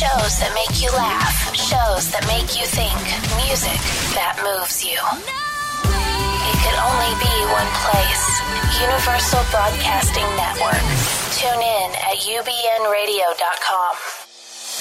[0.00, 2.96] Shows that make you laugh, shows that make you think,
[3.36, 3.76] music
[4.16, 4.96] that moves you.
[4.96, 8.24] It could only be one place
[8.80, 10.80] Universal Broadcasting Network.
[11.36, 14.19] Tune in at ubnradio.com.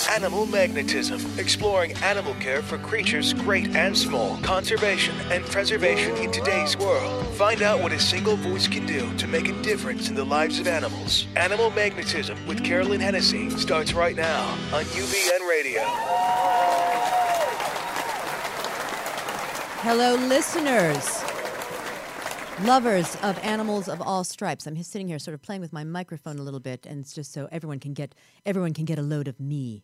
[0.09, 6.75] Animal Magnetism, exploring animal care for creatures great and small, conservation and preservation in today's
[6.75, 7.27] world.
[7.35, 10.59] Find out what a single voice can do to make a difference in the lives
[10.59, 11.27] of animals.
[11.35, 15.83] Animal Magnetism with Carolyn Hennessy starts right now on UBN Radio.
[19.81, 21.23] Hello, listeners.
[22.67, 24.65] Lovers of animals of all stripes.
[24.65, 27.13] I'm just sitting here sort of playing with my microphone a little bit and it's
[27.13, 29.83] just so everyone can get everyone can get a load of me.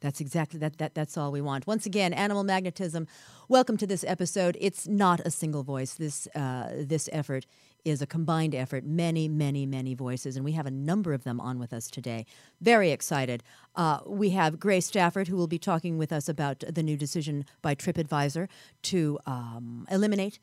[0.00, 1.66] That's exactly that, that that's all we want.
[1.66, 3.06] Once again, animal magnetism.
[3.48, 4.56] Welcome to this episode.
[4.60, 5.94] It's not a single voice.
[5.94, 7.46] This uh, this effort
[7.84, 11.40] is a combined effort, many, many, many voices, and we have a number of them
[11.40, 12.26] on with us today.
[12.60, 13.42] Very excited.
[13.74, 17.44] Uh, we have Grey Stafford, who will be talking with us about the new decision
[17.62, 18.48] by TripAdvisor
[18.82, 20.38] to um, eliminate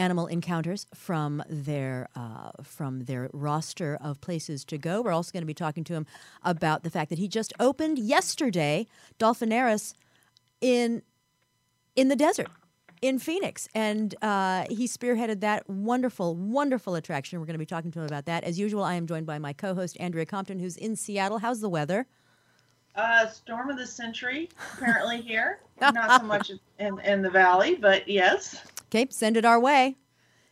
[0.00, 5.02] animal encounters from their uh, from their roster of places to go.
[5.02, 6.06] We're also going to be talking to him
[6.42, 8.86] about the fact that he just opened yesterday
[9.18, 9.94] Dolphinaris
[10.60, 11.02] in
[11.94, 12.48] in the desert
[13.02, 17.40] in Phoenix, and uh, he spearheaded that wonderful, wonderful attraction.
[17.40, 18.44] We're going to be talking to him about that.
[18.44, 21.38] As usual, I am joined by my co-host Andrea Compton, who's in Seattle.
[21.38, 22.06] How's the weather?
[22.96, 25.60] Uh, storm of the century, apparently here.
[25.80, 28.60] Not so much in, in the valley, but yes.
[28.90, 29.96] Okay, send it our way.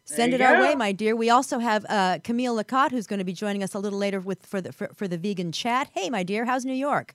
[0.05, 1.15] Send it There you our way, my dear.
[1.17, 4.21] We also have uh, Camille Lacotte, who's going to be joining us a little later
[4.21, 5.91] with for the for, for the vegan chat.
[5.93, 7.15] Hey, my dear, how's New York?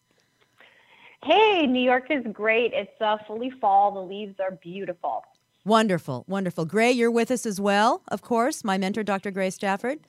[1.24, 2.74] Hey, New York is great.
[2.74, 3.94] It's uh, fully fall.
[3.94, 5.24] The leaves are beautiful.
[5.66, 6.66] Wonderful, wonderful.
[6.66, 8.66] Grey, you're with us as well, of course.
[8.66, 9.32] My mentor, Dr.
[9.32, 10.00] Grey Stafford.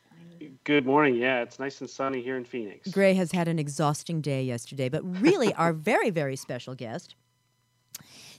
[0.65, 1.15] Good morning.
[1.15, 2.91] Yeah, it's nice and sunny here in Phoenix.
[2.91, 7.15] Grey has had an exhausting day yesterday, but really, our very, very special guest,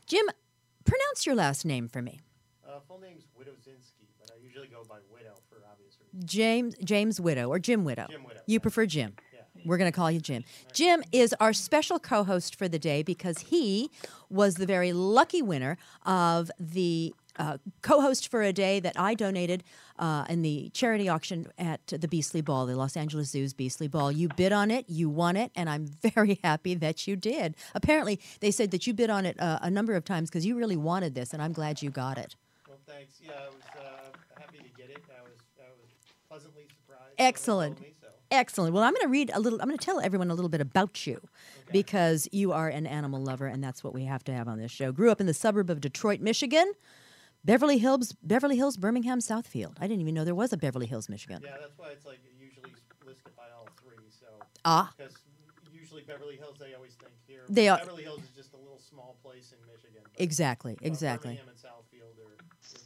[0.06, 0.26] Jim.
[0.84, 2.20] Pronounce your last name for me.
[2.68, 6.32] Uh, full name's Widowzinski, but I usually go by Widow for obvious reasons.
[6.32, 8.08] James James Widow or Jim Widow.
[8.10, 9.14] Jim Widow, You prefer Jim.
[9.34, 9.42] Yeah.
[9.66, 10.44] We're going to call you Jim.
[10.74, 13.90] Jim is our special co-host for the day because he
[14.30, 19.64] was the very lucky winner of the uh, co-host for a day that I donated
[20.00, 24.12] uh, in the charity auction at the Beastly Ball, the Los Angeles Zoo's Beastly Ball.
[24.12, 27.56] You bid on it, you won it, and I'm very happy that you did.
[27.74, 30.56] Apparently, they said that you bid on it uh, a number of times because you
[30.58, 32.36] really wanted this, and I'm glad you got it.
[32.88, 33.20] Thanks.
[33.24, 35.04] Yeah, I was uh, happy to get it.
[35.10, 35.90] I was, I was
[36.30, 37.16] pleasantly surprised.
[37.18, 37.82] Excellent.
[37.82, 38.08] me, so.
[38.32, 38.74] Excellent.
[38.74, 40.62] Well, I'm going to read a little, I'm going to tell everyone a little bit
[40.62, 41.22] about you
[41.72, 44.72] because you are an animal lover, and that's what we have to have on this
[44.72, 44.92] show.
[44.92, 46.74] Grew up in the suburb of Detroit, Michigan.
[47.44, 49.76] Beverly Hills, Beverly Hills, Birmingham, Southfield.
[49.80, 51.42] I didn't even know there was a Beverly Hills, Michigan.
[51.44, 52.72] Yeah, that's why it's like usually
[53.06, 54.04] listed by all three.
[54.10, 54.26] So
[54.66, 55.14] Ah, because
[55.72, 57.44] usually Beverly Hills, they always think here.
[57.48, 60.02] They are- Beverly Hills is just a little small place in Michigan.
[60.18, 61.36] exactly, exactly.
[61.36, 61.85] Birmingham and Southfield.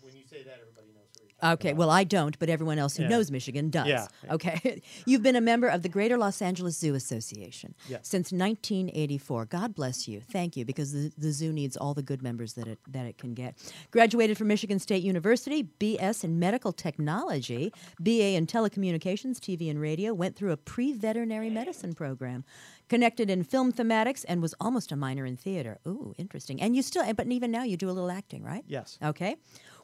[0.02, 1.09] When you say that, everybody knows
[1.42, 3.10] Okay, well, I don't, but everyone else who Yeah.
[3.10, 3.88] knows Michigan does.
[3.88, 4.08] Yeah.
[4.30, 4.82] Okay.
[5.06, 8.08] You've been a member of the Greater Los Angeles Zoo Association Yes.
[8.08, 9.46] since 1984.
[9.46, 10.22] God bless you.
[10.22, 13.18] Thank you, because the, the zoo needs all the good members that it, that it
[13.18, 13.56] can get.
[13.92, 20.14] Graduated from Michigan State University, BS in Medical Technology, BA in Telecommunications, TV and Radio,
[20.14, 22.44] went through a pre veterinary medicine program.
[22.90, 25.78] Connected in film thematics and was almost a minor in theater.
[25.88, 26.60] Ooh, interesting.
[26.60, 28.64] And you still, but even now you do a little acting, right?
[28.68, 28.98] Yes.
[29.04, 29.36] Okay.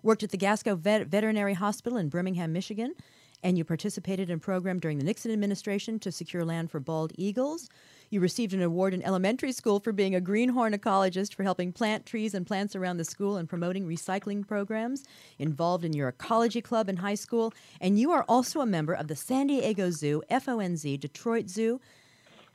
[0.05, 2.93] Worked at the Gasco Vet- Veterinary Hospital in Birmingham, Michigan,
[3.41, 7.11] and you participated in a program during the Nixon administration to secure land for bald
[7.17, 7.69] eagles.
[8.11, 12.05] You received an award in elementary school for being a greenhorn ecologist for helping plant
[12.05, 15.05] trees and plants around the school and promoting recycling programs.
[15.39, 17.51] Involved in your ecology club in high school,
[17.81, 21.81] and you are also a member of the San Diego Zoo, FONZ, Detroit Zoo,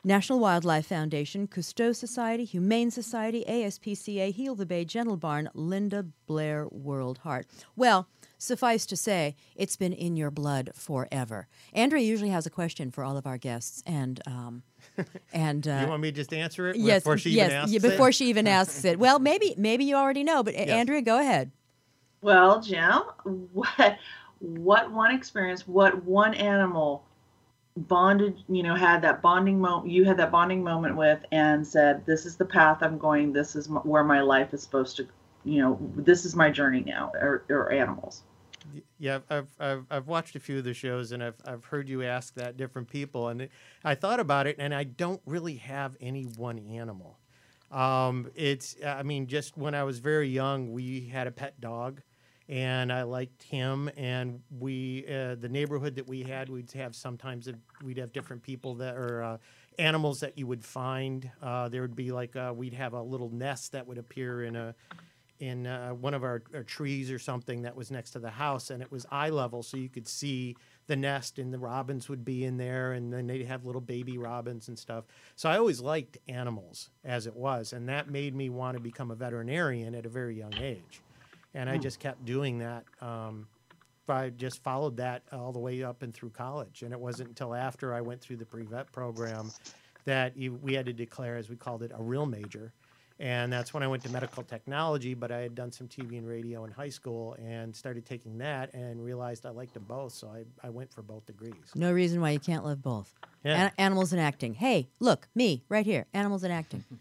[0.05, 6.67] National Wildlife Foundation, Cousteau Society, Humane Society, ASPCA, Heal the Bay, Gentle Barn, Linda Blair
[6.71, 7.47] World Heart.
[7.77, 11.49] Well, suffice to say, it's been in your blood forever.
[11.75, 14.63] Andrea usually has a question for all of our guests, and um,
[15.33, 17.73] and uh, you want me to just answer it yes, before she yes, even asks
[17.73, 17.83] yeah, it?
[17.83, 18.99] before she even asks it.
[18.99, 21.51] Well, maybe maybe you already know, but uh, Andrea, go ahead.
[22.23, 23.03] Well, Jim,
[23.53, 23.99] what
[24.39, 27.05] what one experience, what one animal
[27.89, 32.05] bonded, you know, had that bonding moment, you had that bonding moment with and said,
[32.07, 35.07] this is the path I'm going, this is where my life is supposed to,
[35.45, 38.23] you know, this is my journey now, or, or animals.
[38.99, 42.03] Yeah, I've, I've I've watched a few of the shows and I've I've heard you
[42.03, 43.49] ask that different people and
[43.85, 47.19] I thought about it and I don't really have any one animal.
[47.71, 52.03] Um, it's I mean just when I was very young we had a pet dog,
[52.51, 53.89] and I liked him.
[53.97, 57.49] And we, uh, the neighborhood that we had, we'd have sometimes
[57.83, 59.37] we'd have different people that are uh,
[59.79, 61.31] animals that you would find.
[61.41, 64.57] Uh, there would be like uh, we'd have a little nest that would appear in
[64.57, 64.75] a
[65.39, 68.69] in uh, one of our, our trees or something that was next to the house,
[68.69, 70.55] and it was eye level, so you could see
[70.87, 74.19] the nest, and the robins would be in there, and then they'd have little baby
[74.19, 75.05] robins and stuff.
[75.37, 79.11] So I always liked animals as it was, and that made me want to become
[79.11, 81.01] a veterinarian at a very young age,
[81.55, 82.85] and I just kept doing that.
[83.01, 83.47] Um,
[84.09, 87.55] I just followed that all the way up and through college, and it wasn't until
[87.55, 89.53] after I went through the pre-vet program
[90.05, 92.73] that you, we had to declare, as we called it, a real major
[93.21, 95.13] and that's when I went to medical technology.
[95.13, 98.73] But I had done some TV and radio in high school and started taking that
[98.73, 100.15] and realized I liked them both.
[100.15, 101.53] So I, I went for both degrees.
[101.75, 103.15] No reason why you can't love both.
[103.45, 103.67] Yeah.
[103.67, 104.55] An- animals and acting.
[104.55, 106.07] Hey, look, me right here.
[106.15, 106.85] Animals and acting.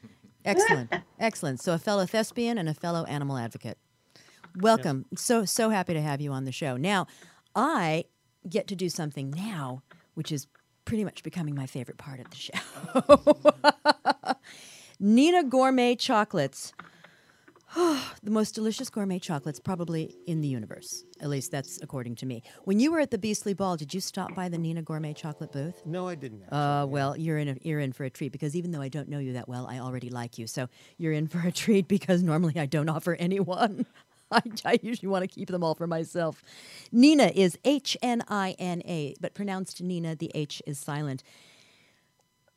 [0.46, 1.60] Excellent, excellent.
[1.62, 3.78] So a fellow thespian and a fellow animal advocate.
[4.56, 5.06] Welcome.
[5.16, 6.78] So so happy to have you on the show.
[6.78, 7.08] Now,
[7.56, 8.06] I
[8.48, 10.48] get to do something now, which is
[10.86, 12.54] pretty much becoming my favorite part of the show.
[15.02, 16.74] Hnina Gourmet Chocolates.
[17.76, 21.04] the most delicious gourmet chocolates probably in the universe.
[21.22, 22.42] At least that's according to me.
[22.64, 25.52] When you were at the Beastly Ball, did you stop by the Hnina Gourmet Chocolate
[25.52, 25.86] booth?
[25.86, 26.42] No, I didn't.
[26.44, 26.58] Actually.
[26.58, 29.08] Uh, well, you're in a, you're in for a treat because even though I don't
[29.08, 30.48] know you that well, I already like you.
[30.48, 30.68] So
[30.98, 33.86] you're in for a treat because normally I don't offer anyone.
[34.32, 36.44] I, I usually want to keep them all for myself.
[36.94, 41.24] Hnina is H N I N A, but pronounced Nina, the H is silent.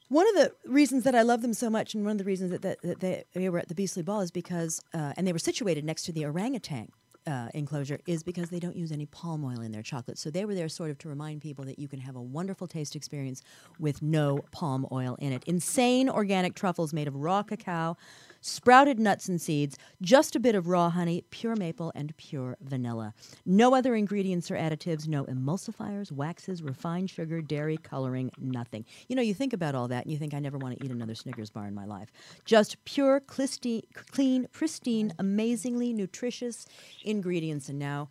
[0.09, 2.51] One of the reasons that I love them so much, and one of the reasons
[2.51, 5.39] that, that, that they, were at the Beastly Ball, is because, uh, and they were
[5.39, 6.91] situated next to the orangutan
[7.27, 10.19] uh, enclosure, is because they don't use any palm oil in their chocolate.
[10.19, 12.67] So they were there sort of to remind people that you can have a wonderful
[12.67, 13.43] taste experience
[13.79, 15.45] with no palm oil in it.
[15.47, 17.97] Insane organic truffles made of raw cacao,
[18.43, 23.15] sprouted nuts and seeds, just a bit of raw honey, pure maple, and pure vanilla.
[23.47, 28.85] No other ingredients or additives, no emulsifiers, waxes, refined sugar, dairy, coloring, nothing.
[29.09, 30.91] You know, you think about all that and you think, I never want to eat
[30.91, 32.13] another Snickers bar in my life.
[32.45, 36.67] Just pure, clisti- clean, pristine, amazingly nutritious
[37.05, 37.69] ingredients.
[37.69, 38.11] And now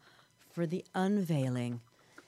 [0.49, 1.81] for the unveiling,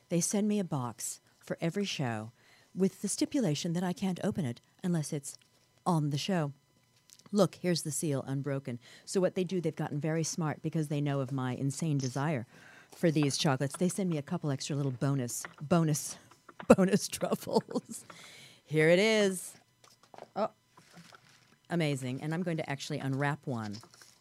[0.09, 2.31] they send me a box for every show
[2.75, 5.37] with the stipulation that I can't open it unless it's
[5.85, 6.53] on the show.
[7.33, 8.79] Look, here's the seal unbroken.
[9.05, 12.45] So, what they do, they've gotten very smart because they know of my insane desire
[12.95, 13.75] for these chocolates.
[13.75, 16.17] They send me a couple extra little bonus, bonus,
[16.77, 18.05] bonus truffles.
[18.65, 19.53] Here it is.
[20.35, 20.51] Oh,
[21.71, 22.21] amazing.
[22.21, 23.77] And I'm going to actually unwrap one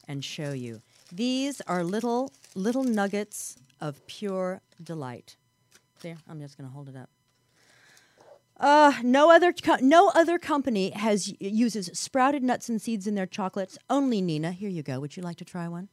[0.09, 0.81] and show you.
[1.12, 5.37] These are little, little nuggets of pure delight.
[6.00, 7.11] There, I'm just going to hold it up.
[8.62, 13.26] Uh, no other co- no other company has uses sprouted nuts and seeds in their
[13.26, 13.76] chocolates.
[13.91, 14.53] Only Hnina.
[14.53, 15.00] Here you go.
[15.00, 15.88] Would you like to try one?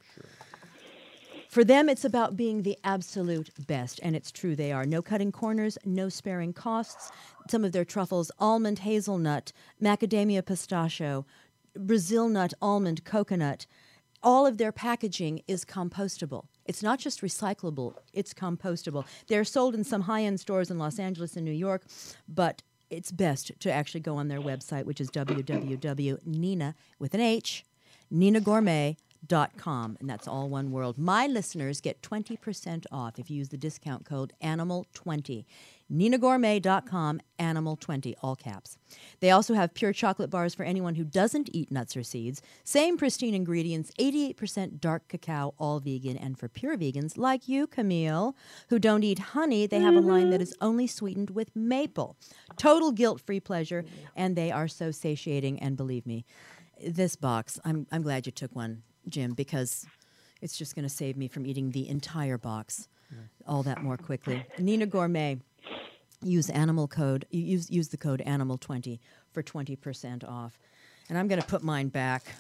[1.50, 4.86] For them, it's about being the absolute best, and it's true they are.
[4.86, 7.12] No cutting corners, no sparing costs.
[7.50, 9.52] Some of their truffles almond, hazelnut,
[9.82, 11.26] macadamia pistachio,
[11.76, 13.66] Brazil nut, almond, coconut.
[14.22, 16.46] All of their packaging is compostable.
[16.66, 19.06] It's not just recyclable, it's compostable.
[19.28, 21.84] They're sold in some high end stores in Los Angeles and New York,
[22.28, 27.66] but it's best to actually go on their website, which is www.nina with an H,
[28.14, 30.98] ninagourmet.com, and that's all one word.
[30.98, 35.46] My listeners get 20% off if you use the discount code ANIMAL20.
[35.92, 38.78] ninagourmet.com, animal20, all caps.
[39.20, 42.42] They also have pure chocolate bars for anyone who doesn't eat nuts or seeds.
[42.64, 46.18] Same pristine ingredients, 88% dark cacao, all vegan.
[46.18, 48.36] And for pure vegans like you, Camille,
[48.70, 52.16] who don't eat honey, they have a line that is only sweetened with maple.
[52.58, 53.86] Total guilt free pleasure,
[54.16, 55.60] and they are so satiating.
[55.60, 56.26] And believe me,
[56.86, 59.86] this box, I'm, I'm glad you took one, Jim, because
[60.42, 62.88] it's just going to save me from eating the entire box
[63.48, 64.46] all that more quickly.
[64.58, 65.40] Hnina Gourmet
[66.22, 69.00] use animal code use use the code animal 20
[69.32, 70.60] for 20% off.
[71.08, 72.36] And i'm going to put mine back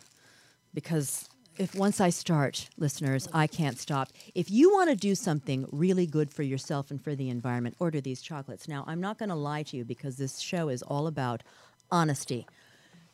[0.74, 4.10] because if once i start listeners i can't stop.
[4.36, 8.02] If you want to do something really good for yourself and for the environment order
[8.02, 8.68] these chocolates.
[8.68, 11.44] Now i'm not going to lie to you because this show is all about
[11.92, 12.46] honesty.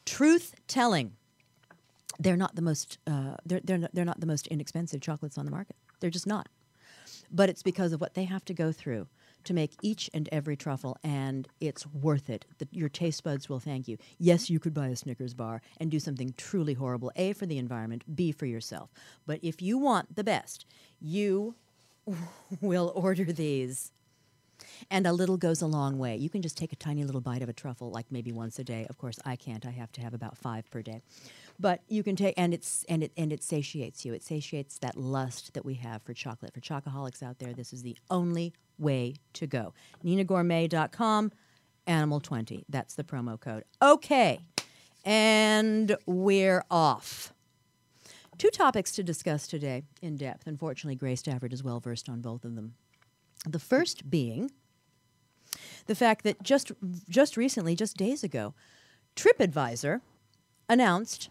[0.06, 1.14] Truth telling.
[2.18, 5.46] They're not the most uh, they're, they're, not, they're not the most inexpensive chocolates on
[5.46, 5.76] the market.
[6.00, 6.48] They're just not.
[7.32, 9.08] But it's because of what they have to go through
[9.46, 12.46] to make each and every truffle, and it's worth it.
[12.58, 13.98] The, your taste buds will thank you.
[14.18, 17.58] Yes, you could buy a Snickers bar and do something truly horrible, A, for the
[17.58, 18.92] environment, B, for yourself.
[19.26, 20.66] But if you want the best,
[21.00, 21.56] you
[22.62, 23.92] will order these.
[24.90, 26.16] And a little goes a long way.
[26.16, 28.64] You can just take a tiny little bite of a truffle, like maybe once a
[28.64, 28.86] day.
[28.90, 29.66] Of course, I can't.
[29.66, 31.02] I have to have about five per day.
[31.60, 34.14] But you can take, and it's and it and it satiates you.
[34.14, 36.54] It satiates that lust that we have for chocolate.
[36.54, 39.74] For chocoholics out there, this is the only way to go.
[40.04, 41.32] NinaGourmet.com,
[41.88, 42.66] Animal20.
[42.68, 43.64] That's the promo code.
[43.82, 44.40] Okay,
[45.06, 47.34] and we're off.
[48.38, 50.48] Two topics to discuss today in depth.
[50.48, 52.74] Unfortunately, Grey Stafford is well versed on both of them.
[53.48, 54.52] The first being
[55.86, 56.72] the fact that just
[57.10, 58.54] just recently, just days ago,
[59.16, 60.02] TripAdvisor
[60.68, 61.30] announced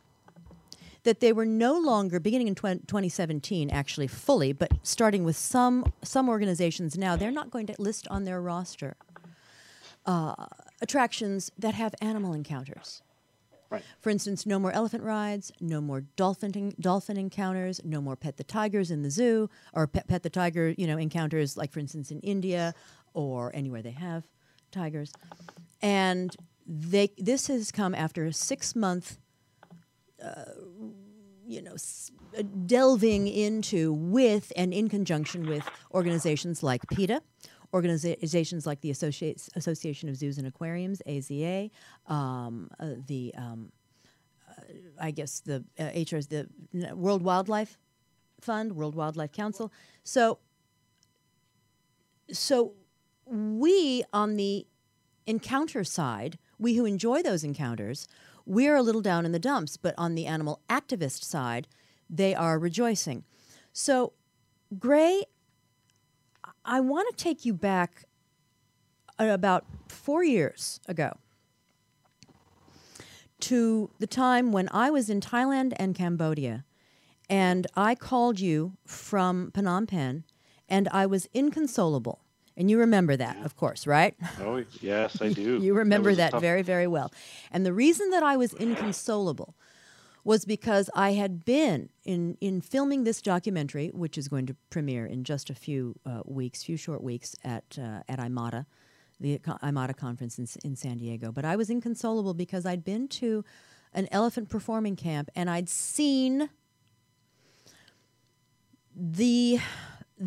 [1.05, 5.93] that they were no longer beginning in 20, 2017 actually fully but starting with some
[6.03, 8.97] some organizations now they're not going to list on their roster
[10.07, 10.35] uh,
[10.83, 13.03] attractions that have animal encounters
[13.71, 13.83] Right.
[14.01, 18.45] for instance, no more elephant rides, no more dolphin dolphin encounters, no more pet the
[18.45, 22.13] tigers in the zoo, or pet, pet the tiger, you know, encounters like for instance
[22.13, 22.73] in India
[23.15, 24.29] or anywhere they have
[24.71, 25.13] tigers.
[25.83, 29.19] And they this has come after a six month,
[30.23, 30.45] uh,
[31.47, 31.77] you know,
[32.39, 37.23] uh, delving into with and in conjunction with organizations like PETA.
[37.73, 41.73] Organizations like the Associate, Association of Zoos and Aquariums, AZA,
[42.07, 43.73] um, uh, the um,
[45.01, 46.49] I guess the uh, HR's the
[46.95, 47.79] World Wildlife
[48.41, 49.73] Fund, World Wildlife Council.
[50.03, 50.39] So,
[52.31, 52.75] so
[53.27, 54.67] we on the
[55.27, 58.07] encounter side, we who enjoy those encounters,
[58.47, 59.77] we're a little down in the dumps.
[59.77, 61.69] But on the animal activist side,
[62.09, 63.25] they are rejoicing.
[63.73, 64.13] So,
[64.79, 65.25] Grey,
[66.65, 68.05] I want to take you back
[69.19, 71.13] uh, about four years ago
[73.41, 76.65] to the time when I was in Thailand and Cambodia,
[77.29, 80.25] and I called you from Phnom Penh,
[80.69, 82.24] and I was inconsolable.
[82.57, 84.15] And you remember that, of course, right?
[84.41, 85.59] Oh, yes, I do.
[85.59, 87.13] you remember a that, very, very well.
[87.51, 89.55] And the reason that I was inconsolable
[90.23, 95.05] was because I had been in, in filming this documentary, which is going to premiere
[95.07, 98.67] in just a few uh, weeks, few short weeks at, uh, at IMATA,
[99.21, 101.31] the IMATA conference in, in San Diego.
[101.31, 103.45] But I was inconsolable because I'd been to
[103.93, 106.49] an elephant performing camp and I'd seen
[108.97, 109.59] the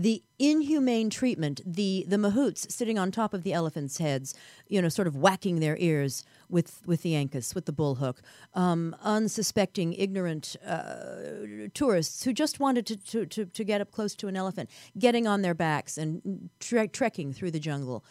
[0.01, 4.35] the inhumane treatment, the the mahouts sitting on top of the elephants' heads,
[4.67, 8.17] you know, sort of whacking their ears with with the ankus, with the bullhook,
[8.53, 14.15] um, unsuspecting, ignorant uh, tourists who just wanted to, to, to, to get up close
[14.15, 18.05] to an elephant, getting on their backs and tre- trekking through the jungle.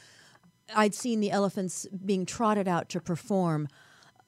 [0.74, 3.68] I'd seen the elephants being trotted out to perform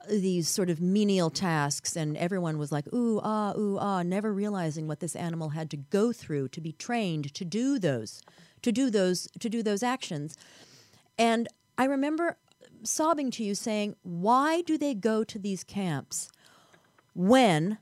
[0.09, 4.87] these sort of menial tasks, and everyone was like, ooh, ah, ooh, ah, never realizing
[4.87, 8.23] what this animal had to go through to be trained to do those,
[8.63, 10.37] to do those, to do those actions.
[11.19, 12.37] And I remember
[12.85, 16.31] sobbing to you saying, why do they go to these camps
[17.15, 17.79] when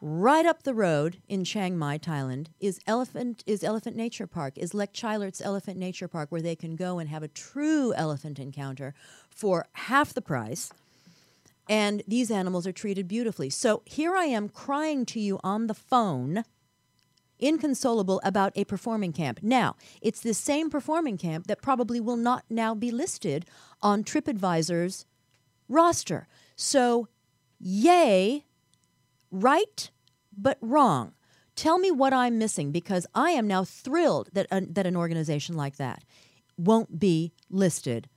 [0.00, 4.72] right up the road in Chiang Mai, Thailand, is Elephant is Elephant Nature Park, is
[4.72, 8.94] Lek Chailert's Elephant Nature Park, where they can go and have a true elephant encounter
[9.28, 10.70] for half the price.
[11.70, 13.48] And these animals are treated beautifully.
[13.48, 16.42] So here I am crying to you on the phone,
[17.38, 19.38] inconsolable about a performing camp.
[19.40, 23.46] Now, it's this same performing camp that probably will not now be listed
[23.80, 25.06] on TripAdvisor's
[25.68, 26.26] roster.
[26.56, 27.06] So,
[27.60, 28.46] yay,
[29.30, 29.90] right,
[30.36, 31.12] but wrong.
[31.54, 35.56] Tell me what I'm missing because I am now thrilled that an, that an organization
[35.56, 36.02] like that
[36.56, 38.08] won't be listed,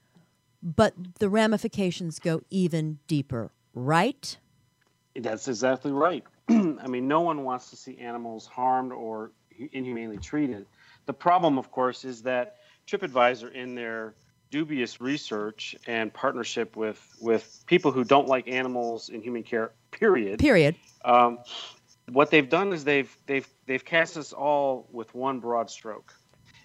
[0.63, 4.37] but the ramifications go even deeper, right?
[5.15, 6.23] That's exactly right.
[6.49, 9.31] I mean, no one wants to see animals harmed or
[9.73, 10.65] inhumanely treated.
[11.05, 12.55] The problem, of course, is that
[12.87, 14.15] TripAdvisor, in their
[14.49, 20.39] dubious research and partnership with with people who don't like animals in human care, period,
[20.39, 20.75] Period.
[21.03, 21.39] um,
[22.11, 26.13] what they've done is they've they've they've cast us all with one broad stroke.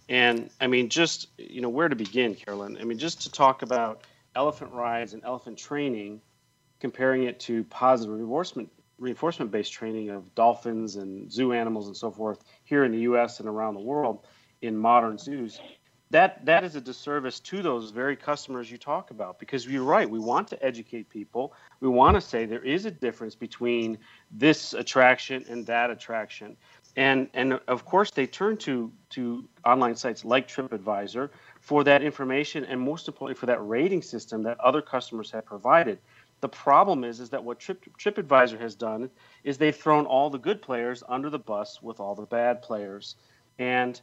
[0.08, 2.78] And I mean, just you know, where to begin, Carolyn?
[2.80, 6.20] I mean, just to talk about elephant rides and elephant training,
[6.80, 12.10] comparing it to positive reinforcement reinforcement based training of dolphins and zoo animals and so
[12.10, 13.38] forth here in the U.S.
[13.40, 14.26] and around the world
[14.62, 15.60] in modern zoos.
[16.10, 20.08] That that is a disservice to those very customers you talk about because you're right.
[20.08, 21.52] We want to educate people.
[21.80, 23.98] We want to say there is a difference between
[24.30, 26.56] this attraction and that attraction
[26.98, 32.64] and and of course they turn to to online sites like TripAdvisor for that information
[32.64, 36.00] and most importantly for that rating system that other customers have provided.
[36.40, 39.10] The problem is is that what Trip, TripAdvisor has done
[39.44, 43.14] is they've thrown all the good players under the bus with all the bad players,
[43.60, 44.00] and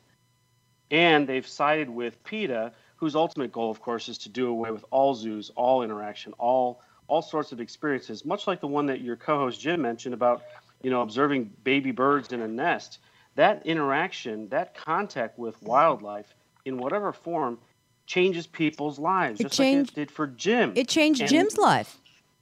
[0.89, 4.85] and they've sided with PETA, whose ultimate goal, of course, is to do away with
[4.89, 9.17] all zoos, all interaction, all all sorts of experiences, much like the one that your
[9.17, 10.43] co-host Jim mentioned about,
[10.85, 12.99] you know, observing baby birds in a nest.
[13.33, 17.57] That interaction, that contact with wildlife, in whatever form,
[18.05, 20.73] changes people's lives, It just changed- like it did for Jim.
[20.75, 21.97] It changed And- Jim's life.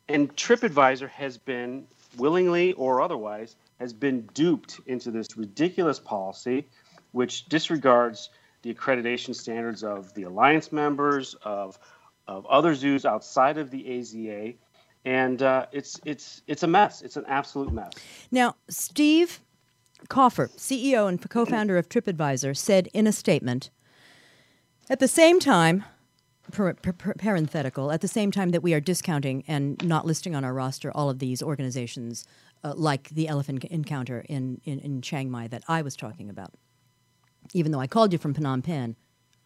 [0.10, 6.66] and TripAdvisor has been, willingly or otherwise, has been duped into this ridiculous policy,
[7.14, 8.30] which disregards
[8.62, 11.80] the accreditation standards of the alliance members, of
[12.28, 14.56] of other zoos outside of the AZA,
[15.06, 17.02] and uh, it's it's it's a mess.
[17.02, 17.92] It's an absolute mess.
[18.32, 19.42] Now, Steve
[20.10, 23.70] Kaufer, CEO and co founder of TripAdvisor, said in a statement
[24.90, 25.86] at the same time,
[26.52, 30.36] per, per- per- parenthetical, at the same time that we are discounting and not listing
[30.36, 32.26] on our roster all of these organizations
[32.64, 36.54] uh, like the Elephant Encounter in, in, in Chiang Mai that I was talking about.
[37.54, 38.96] Even though I called you from Phnom Penh,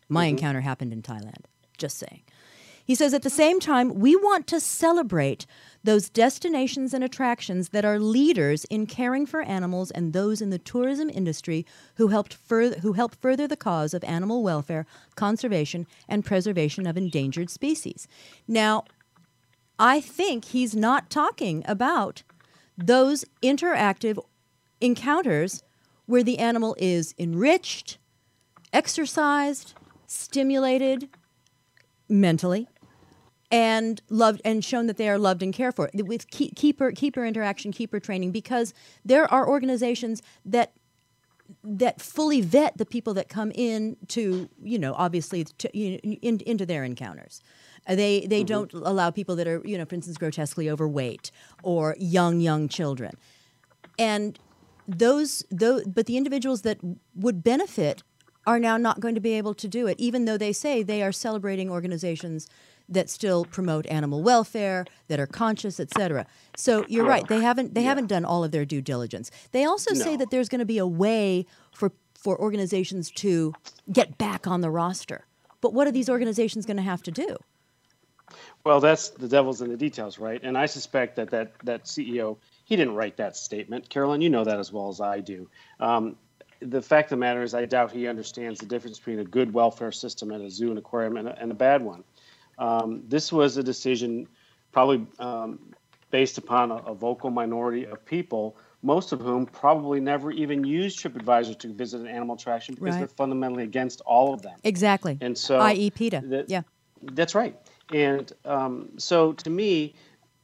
[0.09, 1.45] my encounter happened in Thailand.
[1.77, 2.21] Just saying.
[2.87, 5.45] He says at the same time, we want to celebrate
[5.83, 10.57] those destinations and attractions that are leaders in caring for animals and those in the
[10.57, 11.65] tourism industry
[11.95, 17.49] who helped who help further the cause of animal welfare, conservation, and preservation of endangered
[17.49, 18.07] species.
[18.47, 18.85] Now,
[19.77, 22.23] I think he's not talking about
[22.77, 24.17] those interactive
[24.79, 25.61] encounters
[26.05, 27.97] where the animal is enriched,
[28.71, 29.73] exercised,
[30.07, 31.09] stimulated
[32.07, 32.67] mentally,
[33.51, 35.89] and loved and shown that they are loved and cared for.
[35.93, 38.73] With keep, keeper keeper interaction, keeper training, because
[39.05, 40.73] there are organizations that
[41.63, 45.97] that fully vet the people that come in to you know obviously to, you know,
[46.21, 47.41] in, into their encounters.
[47.87, 51.31] Uh, They they don't allow people that are you know for instance grotesquely overweight
[51.63, 53.15] or young young children,
[53.97, 54.37] and
[54.87, 56.79] those those but the individuals that
[57.15, 58.03] would benefit
[58.45, 61.01] are now not going to be able to do it, even though they say they
[61.01, 62.47] are celebrating organizations
[62.89, 66.25] that still promote animal welfare, that are conscious, etc.
[66.55, 69.31] So you're right; they haven't they haven't done all of their due diligence.
[69.51, 73.53] They also say that there's going to be a way for for organizations to
[73.91, 75.25] get back on the roster.
[75.61, 77.37] But what are these organizations going to have to do?
[78.63, 80.41] Well, that's the devil's in the details, right?
[80.43, 83.89] And I suspect that that, that CEO, he didn't write that statement.
[83.89, 85.49] Carolyn, you know that as well as I do.
[85.79, 86.17] Um,
[86.59, 89.53] the fact of the matter is, I doubt he understands the difference between a good
[89.53, 92.03] welfare system at a zoo and aquarium and a, and a bad one.
[92.57, 94.27] Um, this was a decision
[94.71, 95.59] probably um,
[96.11, 100.99] based upon a, a vocal minority of people, most of whom probably never even used
[100.99, 102.99] TripAdvisor to visit an animal attraction because Right.
[102.99, 104.57] they're fundamentally against all of them.
[104.63, 105.17] Exactly.
[105.21, 105.89] And so, i.e.
[105.91, 106.45] PETA.
[106.47, 106.61] yeah.
[107.03, 107.55] That's right.
[107.93, 109.93] And um, so to me,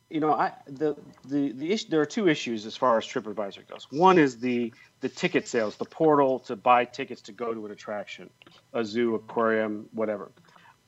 [0.09, 0.95] you know, I the
[1.27, 3.87] the the issue, there are two issues as far as TripAdvisor goes.
[3.89, 4.71] One is the
[5.01, 8.29] the ticket sales, the portal to buy tickets to go to an attraction,
[8.73, 10.31] a zoo, aquarium, whatever.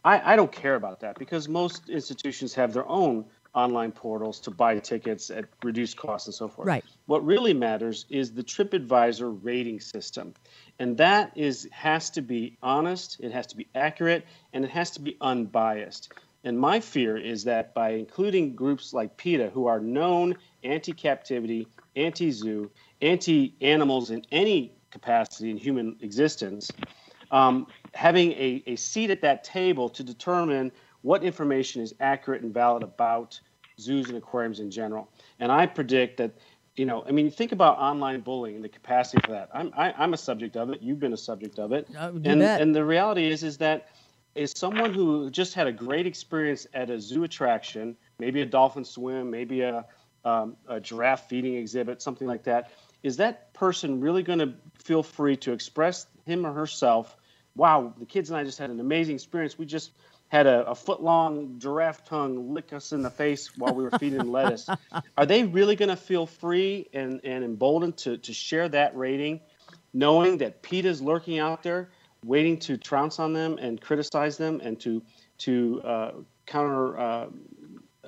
[0.05, 4.51] I, I don't care about that because most institutions have their own online portals to
[4.51, 6.67] buy tickets at reduced costs and so forth.
[6.67, 6.85] Right.
[7.07, 10.35] What really matters is the TripAdvisor rating system.
[10.77, 14.91] And that is has to be honest, it has to be accurate, and it has
[14.91, 16.11] to be unbiased.
[16.43, 21.67] And my fear is that by including groups like PETA, who are known anti captivity,
[21.95, 22.69] anti zoo,
[23.01, 26.69] anti animals in any capacity in human existence,
[27.31, 32.53] um, having a, a seat at that table to determine what information is accurate and
[32.53, 33.39] valid about
[33.79, 35.07] zoos and aquariums in general.
[35.39, 36.31] And I predict that,
[36.75, 39.49] you know, I mean, think about online bullying and the capacity for that.
[39.53, 40.81] I'm, I, I'm a subject of it.
[40.81, 41.87] You've been a subject of it.
[41.95, 42.61] Uh, and, bet.
[42.61, 43.89] and the reality is, is that
[44.33, 48.83] is someone who just had a great experience at a zoo attraction, maybe a dolphin
[48.83, 49.85] swim, maybe a,
[50.25, 52.71] um, a giraffe feeding exhibit, something like that.
[53.03, 57.15] Is that person really going to feel free to express him or herself?
[57.55, 59.57] Wow, the kids and I just had an amazing experience.
[59.57, 59.91] We just
[60.27, 63.91] had a, a foot long giraffe tongue lick us in the face while we were
[63.91, 64.69] feeding lettuce.
[65.17, 69.39] Are they really going to feel free and, and emboldened to, to share that rating,
[69.93, 71.89] knowing that Pete is lurking out there,
[72.25, 75.01] waiting to trounce on them and criticize them and to
[75.37, 76.11] to uh,
[76.45, 77.27] counter uh,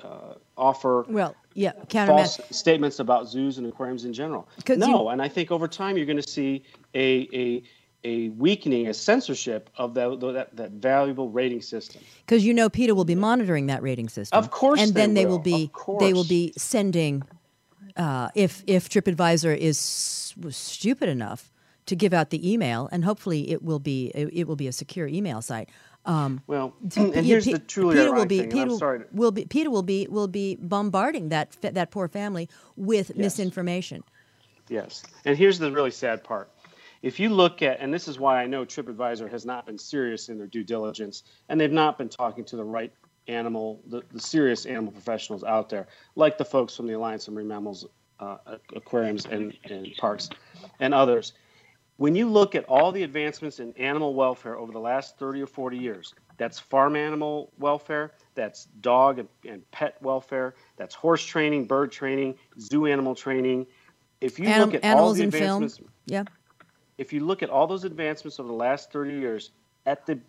[0.01, 4.47] uh, offer Well, yeah, false statements about zoos and aquariums in general?
[4.67, 6.63] No, you- and I think over time you're going to see
[6.95, 7.63] a a
[8.07, 12.01] a weakening, a censorship of that that, that valuable rating system.
[12.25, 14.37] Because you know PETA will be monitoring that rating system.
[14.39, 15.33] Of course and they then they will.
[15.33, 17.23] will be they will be sending
[17.97, 21.51] uh, if if TripAdvisor is s- stupid enough
[21.87, 24.71] to give out the email, and hopefully it will be it, it will be a
[24.73, 25.69] secure email site.
[26.05, 28.49] Um, Well, and here's Pe- the truly PETA will be thing.
[28.49, 28.99] PETA I'm will- sorry.
[28.99, 34.03] To, will be PETA will be will be bombarding that that poor family with misinformation.
[34.69, 35.03] Yes.
[35.25, 36.49] And here's the really sad part
[37.01, 40.29] if you look at, and this is why I know TripAdvisor has not been serious
[40.29, 42.91] in their due diligence, and they've not been talking to the right
[43.27, 47.33] animal, the, the serious animal professionals out there, like the folks from the Alliance of
[47.33, 47.85] Marine Mammals
[48.19, 48.37] uh,
[48.75, 50.29] Aquariums and, and Parks
[50.79, 51.33] and others.
[51.97, 55.47] When you look at all the advancements in animal welfare over the last 30 or
[55.47, 61.65] 40 years, that's farm animal welfare, that's dog and, and pet welfare, that's horse training,
[61.65, 63.65] bird training, zoo animal training.
[64.21, 65.63] If you Anim- look at all the in film.
[65.63, 66.23] advancements, Yeah.
[66.97, 69.51] If you look at all those advancements over the last 30 years,
[69.85, 70.19] at the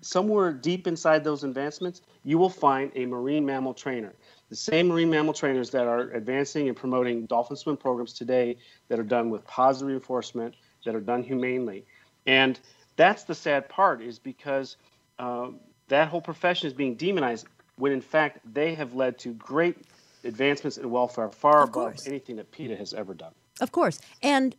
[0.00, 4.12] somewhere deep inside those advancements, you will find a marine mammal trainer.
[4.50, 8.56] The same marine mammal trainers that are advancing and promoting dolphin swim programs today
[8.88, 11.84] that are done with positive reinforcement, that are done humanely.
[12.26, 12.58] And
[12.96, 14.76] that's the sad part is because
[15.18, 15.48] uh,
[15.88, 17.46] that whole profession is being demonized
[17.76, 19.76] when in fact they have led to great
[20.24, 22.06] advancements in welfare far Of above course.
[22.06, 23.32] anything that PETA has ever done.
[23.60, 24.00] Of course.
[24.22, 24.54] And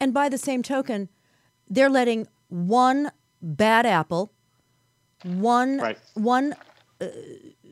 [0.00, 1.08] and by the same token,
[1.68, 3.10] they're letting one
[3.42, 4.32] bad apple,
[5.22, 5.98] one Right.
[6.14, 6.54] one
[7.00, 7.06] uh,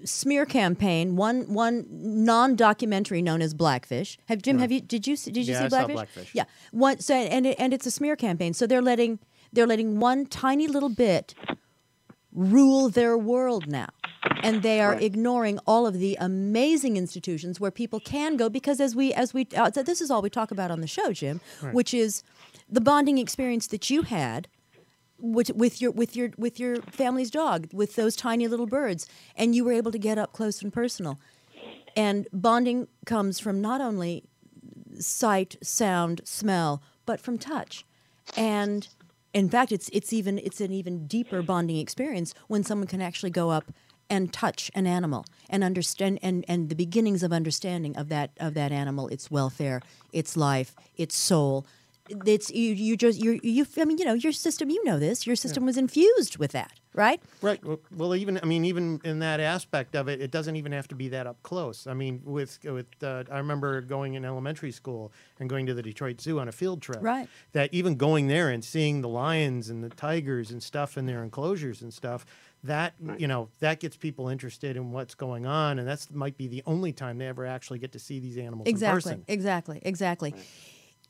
[0.05, 4.19] smear campaign, one one non-documentary known as Blackfish.
[4.27, 4.59] Have Jim?
[4.59, 4.81] Have you?
[4.81, 5.95] Did you see- did you Yeah, see I saw Blackfish?
[5.95, 6.35] Blackfish.
[6.35, 6.45] Yeah.
[6.73, 6.99] One.
[7.01, 8.53] So and it, and it's a smear campaign.
[8.55, 9.19] So they're letting
[9.53, 11.35] they're letting one tiny little bit
[12.33, 13.89] rule their world now.
[14.43, 15.03] And they are Right.
[15.03, 19.47] ignoring all of the amazing institutions where people can go because as we as we
[19.57, 21.41] uh, this is all we talk about on the show, Jim,
[21.73, 22.23] which is
[22.69, 24.49] the bonding experience that you had
[25.19, 29.07] with, with your with your with your family's dog with those tiny little birds
[29.37, 31.19] and you were able to get up close and personal.
[31.95, 34.25] And bonding comes from not only
[34.99, 37.85] sight, sound, smell, but from touch.
[38.37, 38.89] And
[39.35, 43.31] in fact, it's it's even it's an even deeper bonding experience when someone can actually
[43.31, 43.73] go up
[44.13, 48.55] and touch an animal and understand and, and the beginnings of understanding of that of
[48.55, 49.81] that animal, its welfare,
[50.13, 51.67] its life, its soul.
[52.27, 55.27] It's you you just you you I mean you know your system you know this
[55.27, 57.65] your system was infused with that right Right.
[57.65, 60.87] Well, well, even I mean, even in that aspect of it, it doesn't even have
[60.89, 61.87] to be that up close.
[61.87, 65.83] I mean, with with uh, I remember going in elementary school and going to the
[65.83, 66.99] Detroit Zoo on a field trip.
[67.01, 67.29] Right.
[67.53, 71.23] That even going there and seeing the lions and the tigers and stuff in their
[71.23, 72.27] enclosures and stuff,
[72.65, 76.47] that you know that gets people interested in what's going on, and that's might be
[76.47, 79.25] the only time they ever actually get to see these animals in exactly person.
[79.29, 80.35] exactly exactly.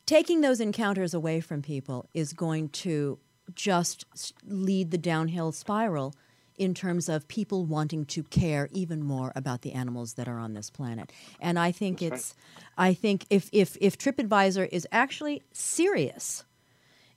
[0.05, 3.19] Taking those encounters away from people is going to
[3.55, 4.05] just
[4.45, 6.15] lead the downhill spiral
[6.55, 10.53] in terms of people wanting to care even more about the animals that are on
[10.53, 11.11] this planet.
[11.39, 12.35] And i think it's
[12.77, 16.43] i think if if if tripadvisor is actually serious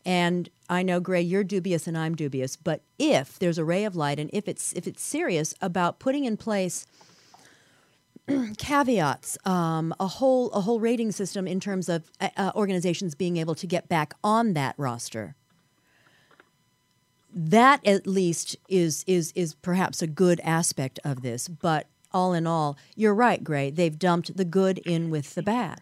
[0.06, 3.96] and I know Grey, you're dubious and I'm dubious, but if there's a ray of
[3.96, 6.86] light and if it's if it's serious about putting in place
[8.56, 13.36] caveats, um, a whole a whole rating system in terms of uh, uh, organizations being
[13.36, 15.34] able to get back on that roster.
[17.34, 22.46] That at least is is is perhaps a good aspect of this, but all in
[22.46, 23.70] all, you're right, Grey.
[23.70, 25.80] They've dumped the good in with the bad,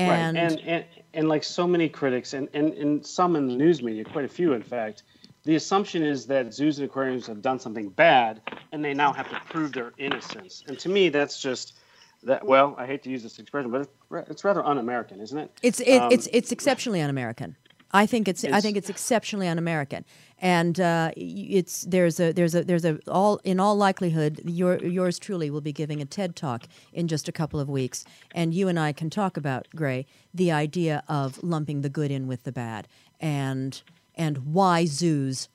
[0.00, 0.50] and, right.
[0.50, 4.04] and, and and like so many critics and, and, and some in the news media,
[4.04, 5.02] quite a few in fact,
[5.44, 8.40] the assumption is that zoos and aquariums have done something bad
[8.72, 10.62] and they now have to prove their innocence.
[10.68, 11.78] And to me, that's just
[12.22, 12.44] that.
[12.44, 13.88] Well, I hate to use this expression, but
[14.28, 15.50] it's, rather un-American, isn't it?
[15.62, 17.56] It's it, Um, it's it's exceptionally un-American.
[17.92, 20.04] I think it's, I think it's exceptionally un-American,
[20.38, 25.18] and uh, it's there's a there's a there's a all in all likelihood your yours
[25.18, 28.68] truly will be giving a TED talk in just a couple of weeks, and you
[28.68, 32.52] and I can talk about Grey the idea of lumping the good in with the
[32.52, 32.86] bad,
[33.18, 33.82] and
[34.14, 35.48] and why zoos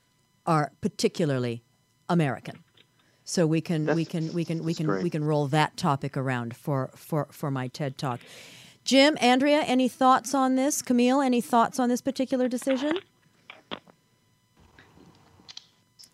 [0.46, 1.64] are particularly
[2.10, 2.64] American.
[3.24, 5.04] So we can we can we can we can great.
[5.04, 8.20] we can roll that topic around for for for my TED talk.
[8.86, 10.82] Jim, Andrea, any thoughts on this?
[10.84, 13.00] Camille, any thoughts on this particular decision?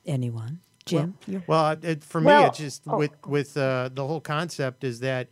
[0.05, 0.61] Anyone?
[0.85, 1.15] Jim?
[1.27, 2.97] you're- Well, uh, it, for me, Well- it's just oh.
[2.97, 5.27] with with uh, the whole concept is that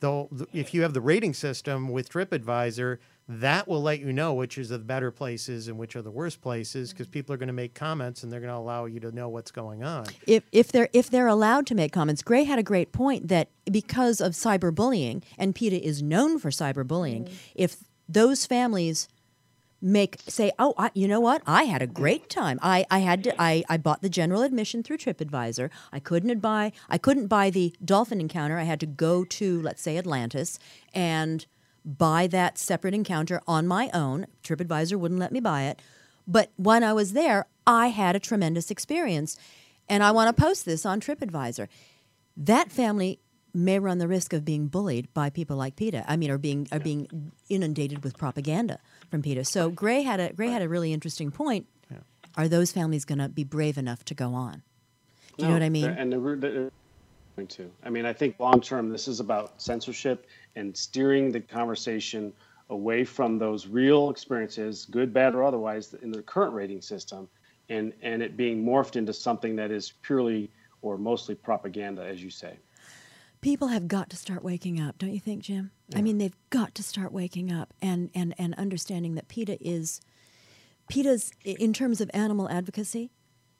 [0.00, 4.58] the if you have the rating system with TripAdvisor, that will let you know which
[4.58, 7.12] is the better places and which are the worst places because mm-hmm.
[7.12, 9.50] people are going to make comments and they're going to allow you to know what's
[9.50, 10.06] going on.
[10.26, 13.48] if if they're if they're allowed to make comments, Grey had a great point that
[13.70, 17.34] because of cyberbullying, and PETA is known for cyberbullying, mm-hmm.
[17.54, 17.76] if
[18.08, 19.08] those families
[19.80, 21.42] make say, oh, I, you know what?
[21.46, 22.58] I had a great time.
[22.62, 23.34] I, I had to.
[23.40, 25.70] I, I bought the general admission through TripAdvisor.
[25.92, 26.72] I couldn't buy.
[26.88, 28.58] I couldn't buy the dolphin encounter.
[28.58, 30.58] I had to go to let's say Atlantis
[30.92, 31.46] and
[31.84, 34.26] buy that separate encounter on my own.
[34.42, 35.80] TripAdvisor wouldn't let me buy it.
[36.26, 39.36] But when I was there, I had a tremendous experience.
[39.88, 41.68] And I want to post this on TripAdvisor.
[42.36, 43.20] That family
[43.52, 46.04] may run the risk of being bullied by people like PETA.
[46.08, 49.44] I mean, or being are being inundated with propaganda from PETA.
[49.44, 51.66] So Grey had a Grey had a really interesting point.
[52.36, 54.62] Are those families going to be brave enough to go on?
[55.36, 55.84] Do you know what I mean?
[55.84, 56.70] And they're, they're
[57.36, 57.70] going to.
[57.84, 62.32] I mean, I think long term, this is about censorship and steering the conversation
[62.70, 67.28] away from those real experiences, good, bad, or otherwise, in the current rating system,
[67.68, 70.50] and and it being morphed into something that is purely
[70.82, 72.56] or mostly propaganda, as you say.
[73.40, 75.70] people have got to start waking up, don't you think, Jim?
[75.94, 80.00] I mean, they've got to start waking up and, and, and understanding that PETA is
[80.88, 83.10] PETA's in terms of animal advocacy,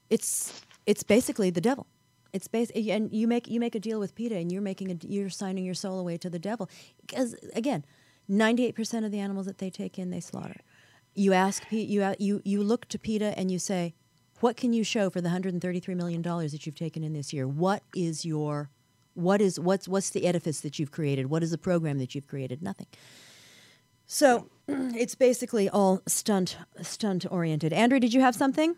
[0.09, 1.87] it's it's basically the devil.
[2.35, 4.97] It's bas- and you make you make a deal with PETA and you're making a
[5.07, 6.69] you're signing your soul away to the devil
[6.99, 7.85] because again,
[8.29, 10.59] 98% of the animals that they take in they slaughter.
[11.13, 13.93] You ask you you you look to PETA and you say,
[14.41, 17.47] "What can you show for the 133 million dollars that you've taken in this year?
[17.47, 18.69] What is your
[19.13, 21.29] what is what's what's the edifice that you've created?
[21.29, 22.61] What is the program that you've created?
[22.61, 22.87] Nothing.
[24.05, 27.71] So it's basically all stunt stunt oriented.
[27.71, 28.75] Andrea, did you have something?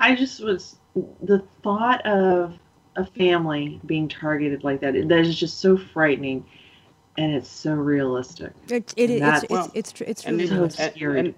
[0.00, 2.54] I just was the thought of
[2.96, 4.92] a family being targeted like that.
[5.08, 6.44] That is just so frightening,
[7.16, 8.52] and it's so realistic.
[8.68, 11.20] It, it, it's, That's- it's, Well, it's, tr- it's and really these- scary.
[11.20, 11.34] and-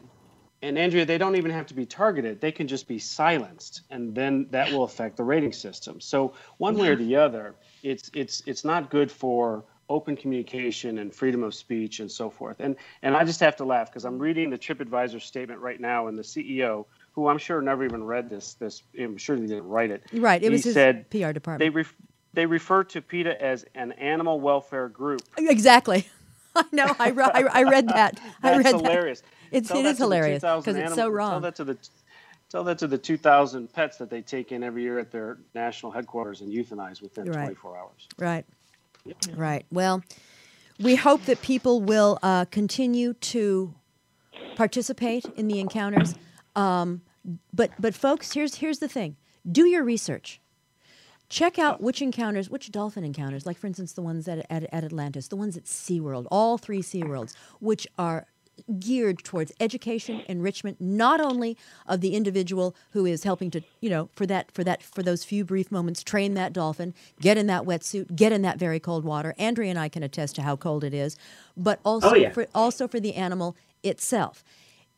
[0.62, 2.40] and Andrea, they don't even have to be targeted.
[2.40, 6.00] They can just be silenced, and then that will affect the rating system.
[6.00, 11.14] So one way or the other, it's it's it's not good for open communication and
[11.14, 12.60] freedom of speech and so forth.
[12.60, 16.06] And and I just have to laugh because I'm reading the TripAdvisor statement right now,
[16.06, 19.68] and the CEO, who I'm sure never even read this this, I'm sure he didn't
[19.68, 20.02] write it.
[20.12, 21.74] Right, it he was his said PR They department.
[21.74, 21.94] ref,
[22.32, 25.22] they refer to PETA as an animal welfare group.
[25.38, 26.06] exactly.
[26.56, 26.94] I know.
[27.00, 28.20] I, re- I, I read that.
[28.42, 29.20] I read hilarious.
[29.20, 29.28] that.
[29.50, 31.78] It's Tell it is hilarious because it's so animal- Tell that to the
[32.48, 35.90] tell that to the 2,000 pets that they take in every year at their national
[35.92, 37.44] headquarters and euthanize within Right.
[37.44, 38.08] 24 hours.
[38.18, 38.44] Right.
[39.34, 39.64] Right.
[39.72, 40.02] Well,
[40.80, 43.74] we hope that people will uh, continue to
[44.56, 46.14] participate in the encounters.
[46.56, 47.02] Um,
[47.52, 49.16] but but folks, here's here's the thing:
[49.50, 50.40] do your research.
[51.30, 54.84] Check out which encounters, which dolphin encounters, like for instance the ones at, at, at
[54.84, 58.26] Atlantis, the ones at SeaWorld, all three SeaWorlds, which are
[58.78, 64.10] geared towards education, enrichment, not only of the individual who is helping to, you know,
[64.14, 67.64] for that, for that, for those few brief moments, train that dolphin, get in that
[67.64, 69.34] wetsuit, get in that very cold water.
[69.38, 71.16] Andrea and I can attest to how cold it is,
[71.56, 72.30] but also Oh, yeah.
[72.30, 74.44] for also for the animal itself.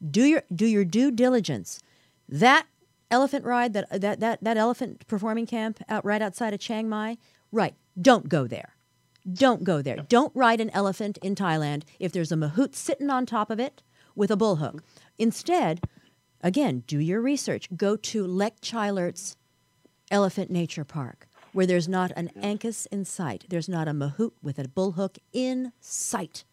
[0.08, 1.80] Do your do your due diligence.
[2.28, 2.66] That
[3.10, 7.16] elephant ride, that that that, that elephant performing camp out right outside of Chiang Mai,
[7.52, 7.74] right?
[8.00, 8.74] Don't go there.
[9.30, 9.96] Don't go there.
[10.08, 13.82] Don't ride an elephant in Thailand if there's a mahout sitting on top of it
[14.14, 14.80] with a bullhook.
[15.18, 15.80] Instead,
[16.42, 17.68] again, do your research.
[17.76, 19.36] Go to Lek Chailert's
[20.10, 23.46] Elephant Nature Park, where there's not an ankus in sight.
[23.48, 26.44] There's not a mahout with a bullhook in sight.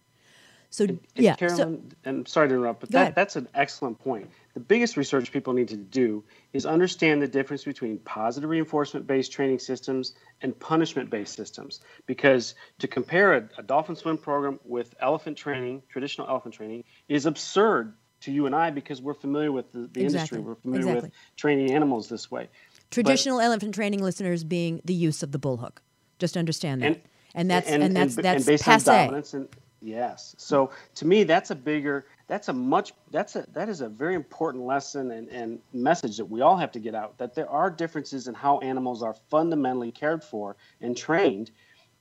[0.74, 3.10] So And yeah, so, Carolyn, and I'm sorry to interrupt, but ahead.
[3.10, 4.28] that, that's an excellent point.
[4.56, 9.32] The biggest research people need to do is understand the difference between positive reinforcement based
[9.32, 11.82] training systems and punishment based systems.
[12.08, 17.28] Because to compare a, a dolphin swim program with elephant training, traditional elephant training, is
[17.28, 20.40] absurd to you and I because we're familiar with the, the industry.
[20.40, 21.10] We're familiar Exactly.
[21.10, 22.50] with training animals this way.
[22.90, 25.84] traditional elephant training listeners being the use of the bullhook.
[26.18, 26.88] Just understand that.
[26.88, 27.02] and
[27.36, 29.48] And, that's and, that's and that's on passe.
[29.84, 30.36] Yes.
[30.38, 34.16] So to me that's a bigger that's a much that's a that is a very
[34.16, 37.70] important lesson and, and message that we all have to get out that there are
[37.70, 41.52] differences in how animals are fundamentally cared for and trained.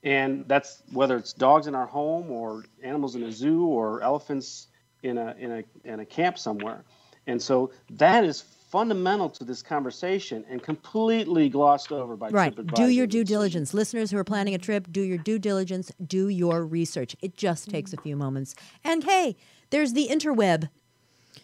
[0.04, 4.68] And that's whether it's dogs in our home or animals in a zoo or elephants
[5.02, 6.84] in a in a in a camp somewhere.
[7.26, 12.56] And so that is fundamental to this conversation and completely glossed over by Right.
[12.74, 13.74] Do your due diligence.
[13.74, 17.14] Listeners who are planning a trip, do your due diligence, do your research.
[17.20, 18.54] It just takes a few moments.
[18.82, 19.36] And hey,
[19.68, 20.70] there's the interweb.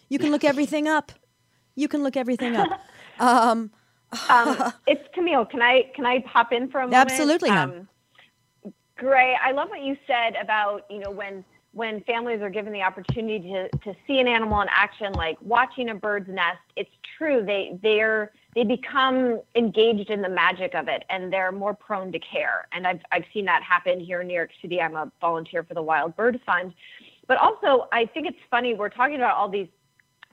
[0.09, 1.11] You can look everything up.
[1.75, 2.81] You can look everything up.
[3.21, 3.71] Um,
[4.29, 5.45] Um, it's Camille.
[5.45, 6.95] Can I can I pop in for a moment?
[7.11, 7.87] Absolutely, hon.
[8.65, 12.73] Um, Grey, I love what you said about you know when when families are given
[12.73, 16.57] the opportunity to, to see an animal in action, like watching a bird's nest.
[16.75, 21.75] It's true they they're they become engaged in the magic of it, and they're more
[21.75, 22.67] prone to care.
[22.71, 24.81] And I've I've seen that happen here in New York City.
[24.81, 26.73] I'm a volunteer for the Wild Bird Fund,
[27.27, 29.67] but also I think it's funny we're talking about all these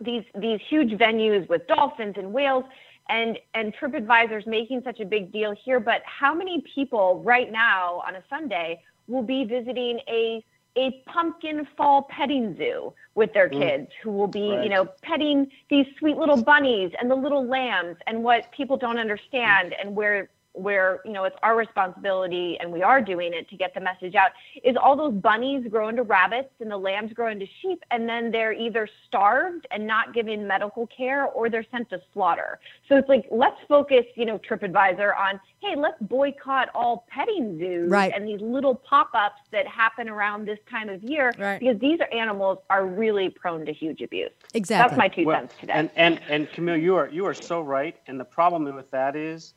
[0.00, 2.64] these these huge venues with dolphins and whales
[3.08, 8.02] and and TripAdvisor's making such a big deal here, but how many people right now
[8.06, 10.44] on a Sunday will be visiting a
[10.76, 13.58] a pumpkin fall petting zoo with their mm.
[13.60, 17.96] kids who will be, you know, petting these sweet little bunnies and the little lambs
[18.06, 22.82] and what people don't understand and where where you know it's our responsibility and we
[22.82, 24.30] are doing it to get the message out
[24.64, 28.30] is all those bunnies grow into rabbits and the lambs grow into sheep and then
[28.30, 33.08] they're either starved and not given medical care or they're sent to slaughter so it's
[33.08, 38.12] like let's focus you know tripadvisor on hey let's boycott all petting zoos Right.
[38.14, 41.60] and these little pop-ups that happen around this time of year Right.
[41.60, 44.88] because these are animals are really prone to huge abuse Exactly.
[44.88, 47.60] that's my two Well, cents today and and and Camille, you are you are so
[47.60, 47.96] right.
[48.06, 49.54] And the problem with that is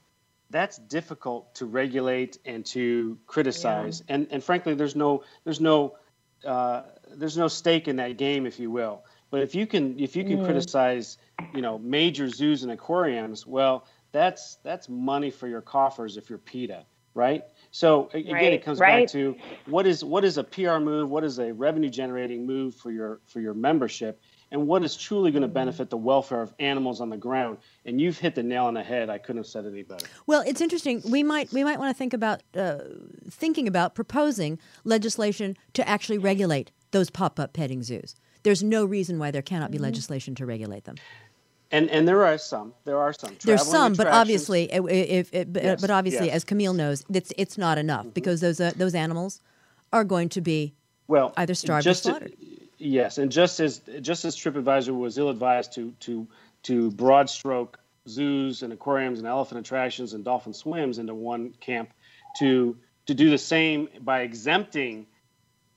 [0.50, 4.04] that's difficult to regulate and to criticize.
[4.08, 5.96] And and frankly, there's no there's no
[6.46, 6.84] uh,
[7.16, 9.04] there's no stake in that game, if you will.
[9.32, 11.18] But if you can if you can criticize,
[11.54, 16.40] you know, major zoos and aquariums, well, that's that's money for your coffers if you're
[16.40, 17.44] PETA, right?
[17.72, 19.04] So again, Right, it comes right.
[19.04, 19.36] back to
[19.68, 23.20] what is what is a PR move, what is a revenue generating move for your
[23.28, 24.20] for your membership,
[24.52, 27.58] and what is truly going to benefit the welfare of animals on the ground.
[27.86, 29.10] And you've hit the nail on the head.
[29.10, 30.06] I couldn't have said it any better.
[30.26, 31.02] Well, it's interesting.
[31.10, 32.80] We might we might want to think about uh,
[33.30, 38.16] thinking about proposing legislation to actually regulate those pop up petting zoos.
[38.44, 39.84] There's no reason why there cannot be Mm-hmm.
[39.86, 40.96] legislation to regulate them.
[41.72, 42.74] And and there are some.
[42.86, 43.36] There are some.
[43.46, 46.38] There's some, but obviously, if, if, but- Yes, but obviously, yes.
[46.38, 48.10] as Camille knows, it's it's not enough Mm-hmm.
[48.14, 49.42] because those uh, those animals
[49.94, 50.74] are going to be
[51.08, 52.34] well either starved or just to- slaughtered.
[52.80, 56.28] Yes, and just as just as TripAdvisor was ill-advised to to
[56.64, 61.92] to broad stroke zoos and aquariums and elephant attractions and dolphin swims into one camp,
[62.40, 65.06] to to do the same by exempting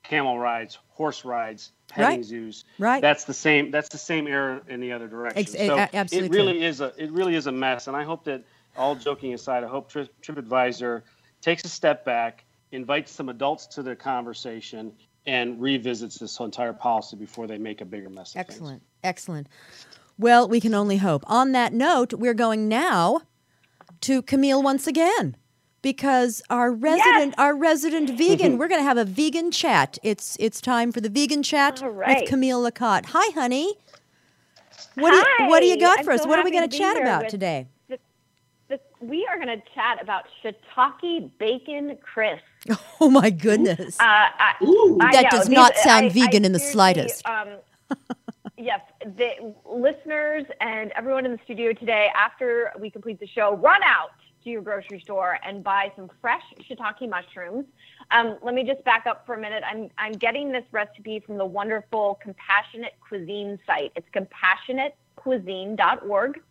[0.03, 2.25] camel rides, horse rides, petting Right.
[2.25, 2.65] zoos.
[2.77, 3.01] Right.
[3.01, 3.71] That's the same.
[3.71, 5.39] That's the same error in the other direction.
[5.39, 7.87] Ex- so a- absolutely it really is a it really is a mess.
[7.87, 8.43] And I hope that
[8.75, 11.03] all joking aside, I hope Tri- TripAdvisor
[11.41, 14.91] takes a step back, invites some adults to the conversation,
[15.25, 18.35] and revisits this entire policy before they make a bigger mess.
[18.35, 18.49] Of things.
[18.49, 18.83] Excellent.
[19.03, 19.47] Excellent.
[20.17, 21.23] Well, we can only hope.
[21.27, 23.21] On that note, we're going now
[24.01, 25.35] to Camille once again
[25.81, 29.97] because our resident our resident vegan, we're going to have a vegan chat.
[30.03, 32.21] It's it's time for the vegan chat All right.
[32.21, 33.05] with Camille Lacotte.
[33.07, 33.75] Hi, honey.
[34.95, 36.25] What do you what do you got I'm for us?
[36.25, 37.67] What are we going to to chat about with- today?
[37.87, 42.43] This, we are going to chat about shiitake bacon crisp.
[43.01, 43.99] Oh my goodness.
[43.99, 44.97] Uh, I, Ooh.
[45.01, 47.25] I That know, does these- not sound I- vegan I in the slightest.
[47.27, 47.49] Um,
[48.57, 48.79] yes,
[49.17, 54.11] the listeners and everyone in the studio today, after we complete the show, run out
[54.43, 57.65] to your grocery store and buy some fresh shiitake mushrooms.
[58.11, 59.63] Um, let me just back up for a minute.
[59.69, 63.91] I'm I'm getting this recipe from the wonderful Compassionate Cuisine site.
[63.95, 66.41] It's compassionatecuisine.org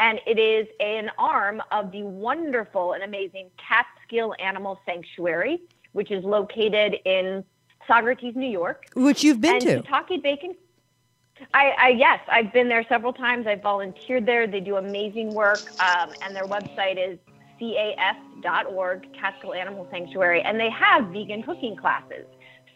[0.00, 5.60] and it is an arm of the wonderful and amazing Catskill Animal Sanctuary,
[5.92, 7.44] which is located in
[7.88, 8.86] Saugerties, New York.
[8.94, 9.82] Which you've been and to.
[9.82, 10.54] Shiitake Bacon.
[11.52, 13.46] I, I yes, I've been there several times.
[13.46, 14.46] I've volunteered there.
[14.46, 17.18] They do amazing work, um, and their website is
[17.58, 22.26] cas.org, Catskill Animal Sanctuary, and they have vegan cooking classes.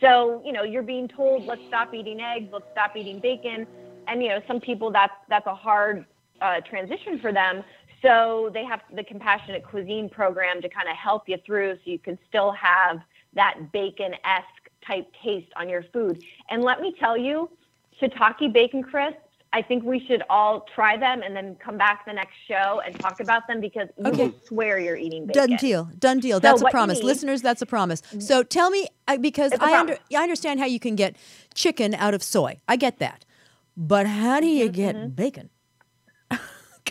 [0.00, 3.66] So you know, you're being told, let's stop eating eggs, let's stop eating bacon,
[4.06, 6.04] and you know, some people that's that's a hard
[6.40, 7.62] uh, transition for them.
[8.02, 11.98] So they have the compassionate cuisine program to kind of help you through, so you
[11.98, 13.00] can still have
[13.34, 16.22] that bacon esque type taste on your food.
[16.48, 17.50] And let me tell you,
[18.00, 19.18] shiitake bacon crisps.
[19.52, 22.96] I think we should all try them and then come back the next show and
[23.00, 24.32] talk about them because you Okay.
[24.46, 25.48] swear you're eating bacon.
[25.48, 25.90] Done deal.
[25.98, 26.38] Done deal.
[26.38, 27.02] That's a promise.
[27.02, 28.00] Listeners, that's a promise.
[28.20, 28.86] So tell me,
[29.20, 29.98] because I, under.
[30.16, 31.16] I understand how you can get
[31.52, 32.60] chicken out of soy.
[32.68, 33.24] I get that.
[33.76, 35.50] But how do you Mm-hmm, get bacon?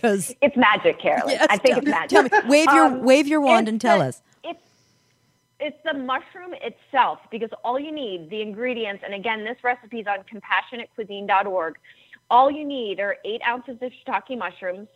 [0.00, 1.36] Because It's magic, Carolyn.
[1.50, 2.08] I think it's magic.
[2.08, 4.22] tell me, wave your Um, wave your wand and tell the- us.
[4.42, 4.58] It's
[5.58, 10.06] it's the mushroom itself because all you need, the ingredients, and again, this recipe is
[10.06, 11.76] on compassionatecuisine.org.
[12.30, 14.88] All you need are eight ounces of shiitake mushrooms,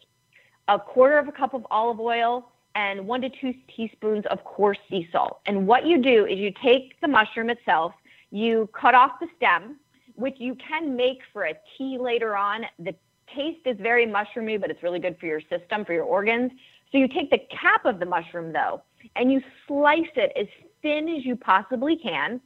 [0.69, 4.79] a quarter of a cup of olive oil, and one to two teaspoons of coarse
[4.89, 5.41] sea salt.
[5.45, 7.93] And what you do is you take the mushroom itself,
[8.31, 9.79] you cut off the stem,
[10.15, 12.65] which you can make for a tea later on.
[12.79, 12.95] The
[13.35, 16.53] taste is very mushroomy, but it's really good for your system, for your organs.
[16.93, 18.83] So you take the cap of the mushroom, though,
[19.17, 20.47] and you slice it as
[20.83, 22.41] thin as you possibly can.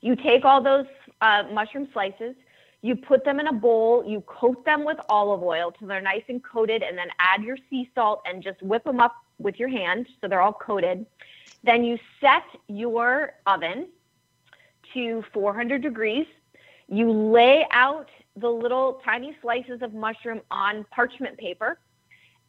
[0.00, 0.86] You take all those
[1.20, 2.34] uh, mushroom slices,
[2.82, 6.22] you put them in a bowl, you coat them with olive oil till they're nice
[6.28, 9.68] and coated, and then add your sea salt and just whip them up with your
[9.68, 11.06] hand so they're all coated.
[11.62, 13.88] Then you set your oven
[14.92, 16.26] to 400 degrees.
[16.88, 21.78] You lay out the little tiny slices of mushroom on parchment paper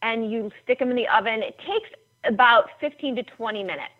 [0.02, 1.42] and you stick them in the oven.
[1.42, 1.90] It takes
[2.24, 3.92] about 15 to 20 minutes.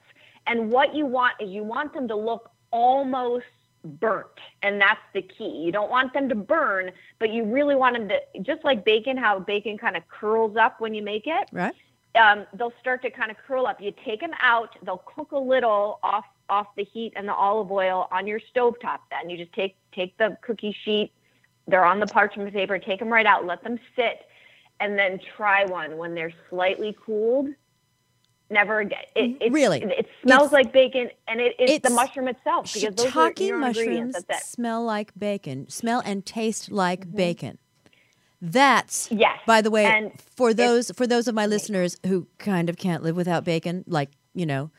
[0.48, 3.46] And what you want is you want them to look almost
[3.84, 4.28] burnt.
[4.62, 5.62] And that's the key.
[5.64, 9.18] You don't want them to burn, but you really want them to, just like bacon,
[9.18, 11.48] how bacon kind of curls up when you make it.
[11.52, 11.74] Right?
[12.16, 13.82] um, they'll start to kind of curl up.
[13.82, 17.72] You take them out, they'll cook a little off off the heat and the olive
[17.72, 19.02] oil on your stove top.
[19.10, 21.12] Then you just take take the cookie sheet.
[21.68, 22.78] They're on the parchment paper.
[22.80, 23.46] Take them right out.
[23.46, 24.26] Let them sit,
[24.80, 27.48] and then try one when they're slightly cooled.
[28.52, 29.00] Never again.
[29.16, 29.82] It, it Really?
[29.82, 33.34] It, it smells It's- like bacon, and it, it's, the mushroom itself because those are
[33.38, 34.16] your mushrooms.
[34.28, 37.58] That's smell like bacon, smell and taste like bacon.
[38.42, 39.20] That's Mm-hmm.
[39.20, 42.78] Yes, By the way, and for those for those of my listeners who kind of
[42.78, 44.70] can't live without bacon, like you know,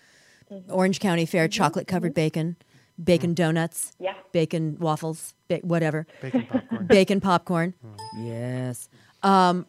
[0.49, 0.72] Mm-hmm.
[0.72, 2.55] Orange County Fair chocolate covered bacon,
[3.03, 4.15] bacon donuts, Yeah.
[4.33, 6.87] bacon waffles, ba- whatever, Bacon popcorn.
[6.89, 7.75] bacon popcorn.
[8.19, 8.89] Yes,
[9.23, 9.67] um,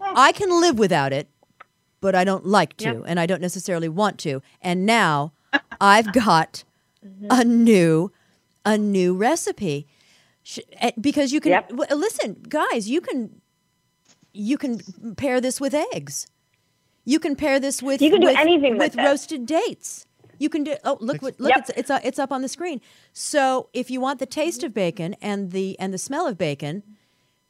[0.00, 1.28] I can live without it,
[2.00, 3.02] but I don't like to, Yep.
[3.06, 4.42] and I don't necessarily want to.
[4.62, 5.32] And now
[5.80, 6.64] I've got
[7.04, 7.26] Mm-hmm.
[7.30, 8.12] a new
[8.66, 9.86] a new recipe
[10.42, 11.68] Sh- eh, because you can Yep.
[11.70, 13.40] w- listen guys you can
[14.34, 14.80] you can
[15.16, 16.26] pair this with eggs
[17.06, 20.04] you can pair this with You can do with, anything with with roasted dates
[20.40, 21.58] you can do oh look what look Yep.
[21.60, 22.80] it's it's, uh, it's up on the screen
[23.12, 26.82] so if you want the taste of bacon and the and the smell of bacon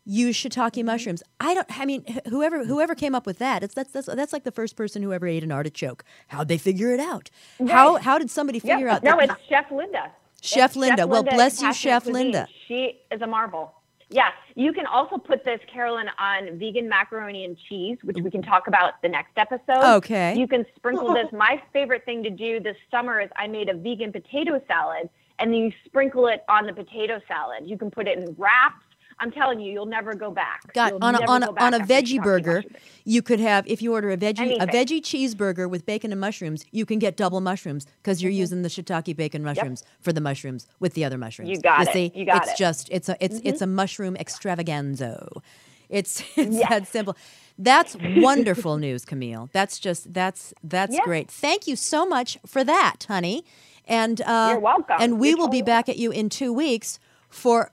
[0.04, 3.92] use shiitake mushrooms i don't i mean whoever whoever came up with that it's that's
[3.92, 7.00] that's, that's like the first person who ever ate an artichoke how'd they figure it
[7.00, 7.30] out
[7.68, 8.74] how how did somebody Yep.
[8.76, 10.10] figure out No, that it's Chef Linda.
[10.42, 11.06] Chef It's Linda.
[11.06, 12.14] Well, bless you, Chef Cuisine.
[12.32, 12.48] Linda.
[12.66, 13.72] She is a marvel.
[14.12, 18.42] Yeah, you can also put this, Carolyn, on vegan macaroni and cheese, which we can
[18.42, 19.96] talk about the next episode.
[19.98, 20.36] Okay.
[20.36, 21.26] You can sprinkle this.
[21.32, 25.08] My favorite thing to do this summer is I made a vegan potato salad,
[25.38, 27.68] and then you sprinkle it on the potato salad.
[27.70, 28.84] You can put it in wraps.
[29.20, 30.72] I'm telling you, you'll never go back.
[30.72, 32.64] Got on a on a, on a veggie burger,
[33.04, 36.64] you could have if you order a veggie a veggie cheeseburger with bacon and mushrooms,
[36.72, 40.66] you can get double mushrooms because you're using the shiitake bacon mushrooms for the mushrooms
[40.80, 41.50] with the other mushrooms.
[41.50, 41.56] Mm-hmm.
[41.56, 41.92] You got it.
[41.92, 42.50] see, You got it's it.
[42.54, 42.58] Mm-hmm.
[42.58, 45.42] just it's a it's it's a mushroom extravaganzo.
[45.88, 46.68] It's it's Yes.
[46.68, 47.16] that simple.
[47.58, 49.50] That's wonderful news, Camille.
[49.52, 51.04] That's just that's that's Yeah.
[51.04, 51.30] great.
[51.30, 53.44] Thank you so much for that, honey.
[53.86, 54.96] And uh, You're welcome.
[55.00, 56.98] And we You're will be totally back at you in two weeks
[57.28, 57.72] for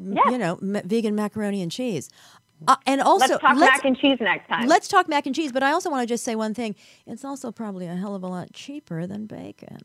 [0.00, 0.30] Yeah.
[0.30, 2.08] you know vegan macaroni and cheese.
[2.66, 4.66] Uh, and also, Let's talk let's, mac and cheese next time.
[4.66, 5.52] let's talk mac and cheese.
[5.52, 6.74] But I also want to just say one thing:
[7.06, 9.78] it's also probably a hell of a lot cheaper than bacon.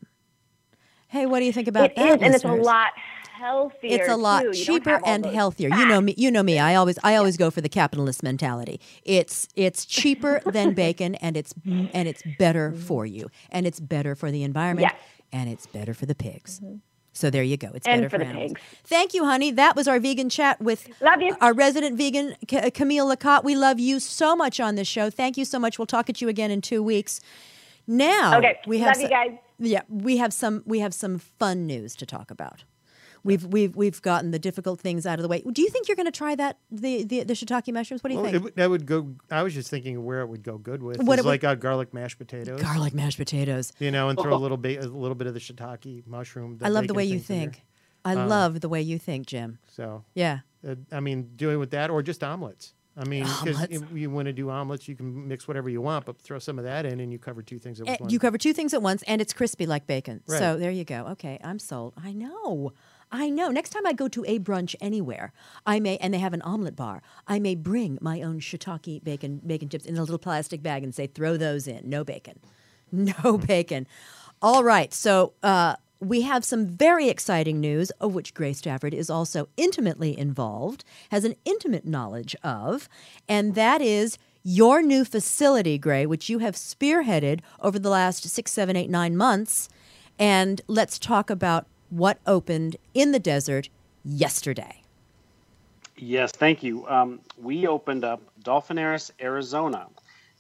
[1.08, 2.08] Hey, what do you think about It that?
[2.18, 2.94] is, and it's a lot
[3.38, 4.00] healthier.
[4.02, 4.54] It's a lot too.
[4.54, 5.70] Cheaper and healthier.
[5.70, 6.16] You know me.
[6.18, 6.58] You know me.
[6.58, 8.80] I always, I always go for the capitalist mentality.
[9.04, 14.16] It's, it's cheaper than bacon, and it's, and it's better for you, and it's better
[14.16, 15.00] for the environment, Yes.
[15.32, 16.60] and it's better for the pigs.
[17.14, 17.70] So there you go.
[17.76, 18.54] It's And better for the animals.
[18.54, 18.62] pigs.
[18.86, 19.52] Thank you, honey.
[19.52, 20.90] That was our vegan chat with
[21.42, 23.44] our resident vegan Ca- uh, Camille Lacotte.
[23.44, 25.10] We love you so much on this show.
[25.12, 25.78] Thank you so much.
[25.78, 27.22] We'll talk at you again in two weeks.
[27.86, 28.58] Now Okay.
[28.66, 29.32] we have Love you guys.
[29.60, 32.64] yeah, we have some we have some fun news to talk about.
[33.26, 35.42] We've we've we've gotten the difficult things out of the way.
[35.50, 38.04] Do you think you're going to try that the the, the shiitake mushrooms?
[38.04, 38.44] What do you Well, think?
[38.44, 39.16] would- that would go.
[39.32, 40.98] I was just thinking of where it would go good with.
[40.98, 42.62] What is it would- like uh, garlic mashed potatoes.
[42.62, 43.72] Garlic mashed potatoes.
[43.80, 46.60] You know, and throw a little bit, a little bit of the shiitake mushroom.
[46.62, 47.46] I love the way you things in there.
[47.52, 47.66] think.
[48.06, 49.60] I Um, love the way you think, Jim.
[49.72, 50.40] So, Yeah.
[50.68, 52.74] uh, I mean, doing with that or just omelets.
[52.98, 56.06] I mean, because if you want to do omelets, you can mix whatever you want,
[56.06, 58.14] but throw some of that in, and you cover two things at Eh, once.
[58.14, 60.22] You cover two things at once, and it's crispy like bacon.
[60.28, 61.08] So there you go.
[61.14, 61.94] Okay, I'm sold.
[61.98, 62.72] I know.
[63.14, 63.50] I know.
[63.50, 65.32] Next time I go to a brunch anywhere,
[65.68, 69.40] I may, and they have an omelet bar, I may bring my own shiitake bacon
[69.46, 71.88] bacon chips in a little plastic bag and say, throw those in.
[71.90, 72.40] No bacon.
[72.96, 73.88] No bacon.
[74.40, 74.94] All right.
[74.94, 80.16] So uh, we have some very exciting news, of which Grey Stafford is also intimately
[80.16, 82.88] involved, has an intimate knowledge of,
[83.28, 88.52] and that is your new facility, Grey, which you have spearheaded over the last six,
[88.52, 89.70] seven, eight, nine months.
[90.20, 93.70] And let's talk about what opened in the desert
[94.04, 94.82] yesterday.
[95.96, 96.88] Yes, thank you.
[96.88, 99.88] Um, we opened up Dolphinaris, Arizona.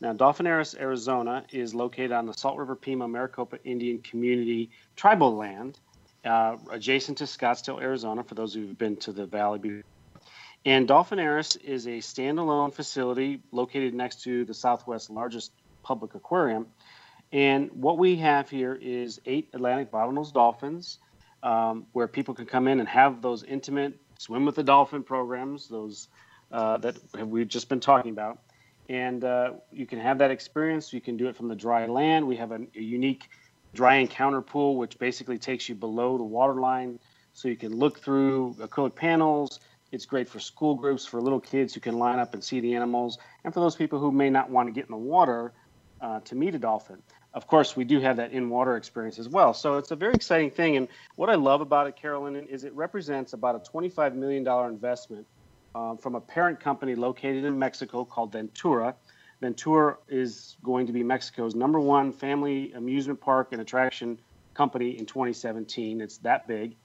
[0.01, 5.79] Now, Dolphinaris, Arizona is located on the Salt River Pima Maricopa Indian Community tribal land,
[6.25, 9.59] uh, adjacent to Scottsdale, Arizona, for those who've been to the valley.
[9.59, 9.83] before.
[10.65, 15.51] And Dolphinaris is a standalone facility located next to the Southwest's largest
[15.83, 16.67] public aquarium.
[17.31, 20.99] And what we have here is eight Atlantic bottlenose dolphins,
[21.43, 25.67] um, where people can come in and have those intimate swim with the dolphin programs,
[25.67, 26.07] those
[26.51, 28.39] uh, that we've just been talking about.
[28.89, 30.93] And uh, you can have that experience.
[30.93, 32.25] You can do it from the dry land.
[32.27, 33.29] We have a, a unique
[33.73, 36.99] dry encounter pool, which basically takes you below the water line,
[37.33, 39.59] so you can look through acrylic panels.
[39.91, 42.75] It's great for school groups, for little kids who can line up and see the
[42.75, 45.53] animals, and for those people who may not want to get in the water
[46.01, 47.01] uh, to meet a dolphin.
[47.33, 49.53] Of course, we do have that in water experience as well.
[49.53, 50.77] So it's a very exciting thing.
[50.77, 55.25] And what I love about it, Carolyn, is it represents about a $25 million investment
[55.73, 58.95] um, from a parent company located in Mexico called Ventura.
[59.41, 64.19] Ventura is going to be Mexico's number one family amusement park and attraction
[64.53, 66.01] company in 2017.
[66.01, 66.77] It's that big.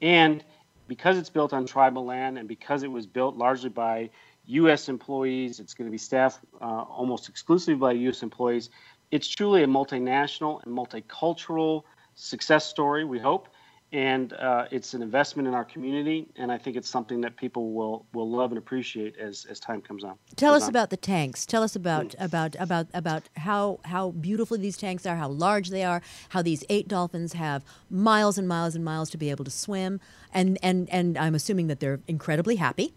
[0.00, 0.44] And
[0.86, 4.10] because it's built on tribal land and because it was built largely by
[4.46, 4.88] U.S.
[4.88, 8.22] employees, it's going to be staffed uh, almost exclusively by U.S.
[8.22, 8.70] employees.
[9.10, 11.82] It's truly a multinational and multicultural
[12.14, 13.48] success story, we hope
[13.92, 17.72] and uh, it's an investment in our community and i think it's something that people
[17.72, 20.68] will will love and appreciate as as time comes on Tell us on.
[20.68, 21.46] about the tanks.
[21.46, 25.84] Tell us about about about about how how beautiful these tanks are, how large they
[25.84, 29.50] are, how these eight dolphins have miles and miles and miles to be able to
[29.50, 30.00] swim,
[30.32, 32.94] and and and I'm assuming that they're incredibly happy.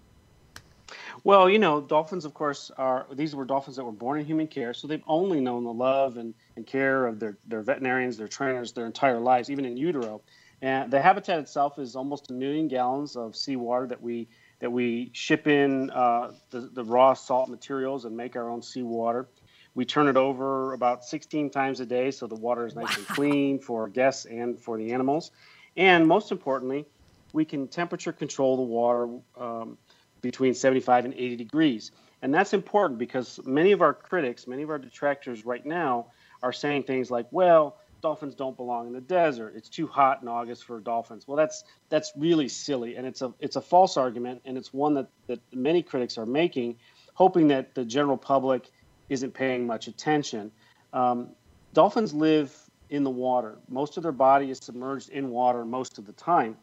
[1.24, 4.47] Well you know dolphins of course are these were dolphins that were born in human
[4.47, 8.28] care so they've only known the love and, and care of their, their veterinarians their
[8.28, 10.22] trainers their entire lives even in utero
[10.61, 14.28] and the habitat itself is almost a million gallons of seawater that we
[14.59, 19.28] that we ship in uh, the, the raw salt materials and make our own seawater.
[19.74, 23.07] We turn it over about 16 times a day so the water is nice and
[23.07, 25.32] clean for guests and for the animals.
[25.78, 26.86] And most importantly,
[27.34, 29.78] we can temperature control the water um,
[30.22, 31.91] between 75 and 80 degrees.
[32.22, 36.07] And that's important because many of our critics, many of our detractors right now
[36.43, 39.53] are saying things like, well, dolphins don't belong in the desert.
[39.55, 41.28] It's too hot in August for dolphins.
[41.28, 44.93] Well, that's that's really silly, and it's a it's a false argument, and it's one
[44.95, 46.78] that that many critics are making,
[47.13, 48.69] hoping that the general public
[49.09, 50.51] isn't paying much attention.
[50.93, 51.30] Um,
[51.74, 52.55] dolphins live
[52.89, 53.57] in the water.
[53.69, 56.57] Most of their body is submerged in water most of the time.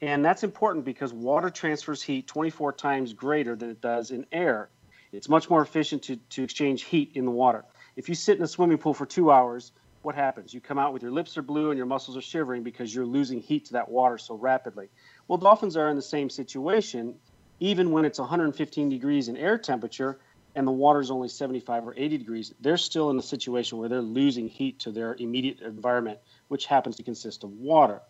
[0.00, 4.70] And that's important because water transfers heat 24 times greater than it does in air.
[5.12, 7.64] It's much more efficient to, to exchange heat in the water.
[7.96, 9.72] If you sit in a swimming pool for two hours,
[10.02, 10.54] what happens?
[10.54, 13.06] You come out with your lips are blue and your muscles are shivering because you're
[13.06, 14.88] losing heat to that water so rapidly.
[15.26, 17.16] Well, dolphins are in the same situation,
[17.58, 20.20] even when it's 115 degrees in air temperature
[20.54, 22.54] and the water is only 75 or 80 degrees.
[22.60, 26.18] They're still in a situation where they're losing heat to their immediate environment,
[26.48, 28.00] which happens to consist of water.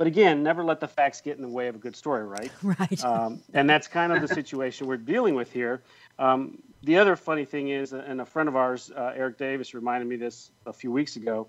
[0.00, 2.50] But again, never let the facts get in the way of a good story, right?
[2.62, 3.04] Right.
[3.04, 5.82] Um, and that's kind of the situation we're dealing with here.
[6.18, 10.08] Um, the other funny thing is, and a friend of ours, uh, Eric Davis, reminded
[10.08, 11.48] me this a few weeks ago.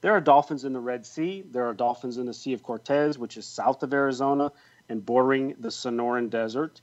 [0.00, 1.44] There are dolphins in the Red Sea.
[1.48, 4.50] There are dolphins in the Sea of Cortez, which is south of Arizona
[4.88, 6.80] and bordering the Sonoran Desert.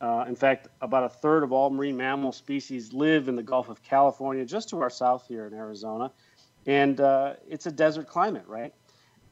[0.00, 3.68] Uh, in fact, about a third of all marine mammal species live in the Gulf
[3.68, 6.10] of California, just to our south here in Arizona.
[6.66, 8.72] And uh, it's a desert climate, right?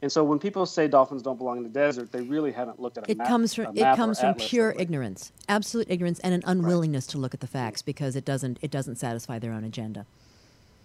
[0.01, 2.97] And so when people say dolphins don't belong in the desert, they really haven't looked
[2.97, 3.27] at a It map.
[3.27, 7.39] comes from it comes from pure ignorance, absolute ignorance, and an unwillingness to look at
[7.39, 10.05] the facts because it doesn't it doesn't satisfy their own agenda.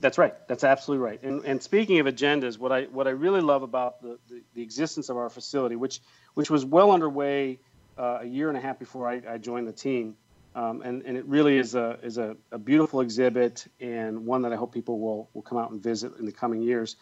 [0.01, 0.35] That's right.
[0.47, 1.23] That's absolutely right.
[1.23, 4.63] And, and speaking of agendas, what I what I really love about the, the, the
[4.63, 6.01] existence of our facility, which
[6.35, 7.59] which was well underway
[7.97, 10.15] uh, a year and a half before I, I joined the team,
[10.55, 14.53] um, and and it really is a is a, a beautiful exhibit and one that
[14.53, 16.97] I hope people will will come out and visit in the coming years.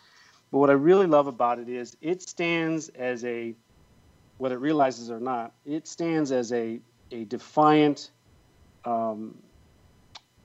[0.55, 3.57] But what I really love about it is it stands as a
[4.39, 6.79] whether it realizes or not, it stands as a
[7.11, 8.13] a defiant.
[8.85, 9.43] Um,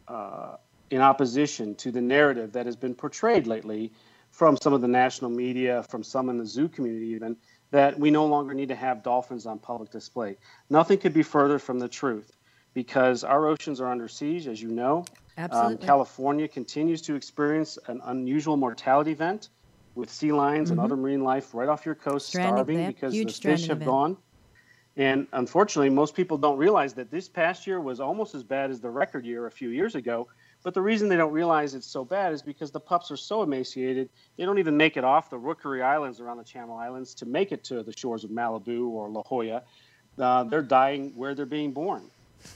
[0.08, 0.56] uh,
[0.90, 3.94] in opposition to the narrative that has been portrayed lately
[4.32, 7.38] from some of the national media, from some in the zoo community, even
[7.70, 10.36] that we no longer need to have dolphins on public display.
[10.72, 12.36] Nothing could be further from the truth
[12.74, 15.06] because our oceans are under siege, as you know.
[15.38, 15.86] Um, Absolutely.
[15.86, 19.50] California continues to experience an unusual mortality event
[20.00, 22.42] with sea lions and other marine life right off your coast Mm-hmm.
[22.42, 23.86] Stranding, starving because the fish have event.
[23.86, 24.18] gone.
[24.98, 28.82] And unfortunately, most people don't realize that this past year was almost as bad as
[28.82, 30.28] the record year a few years ago.
[30.62, 33.42] But the reason they don't realize it's so bad is because the pups are so
[33.44, 37.26] emaciated, they don't even make it off the Rookery Islands around the Channel Islands to
[37.26, 39.64] make it to the shores of Malibu or La Jolla.
[40.18, 42.04] Uh, they're dying where they're being born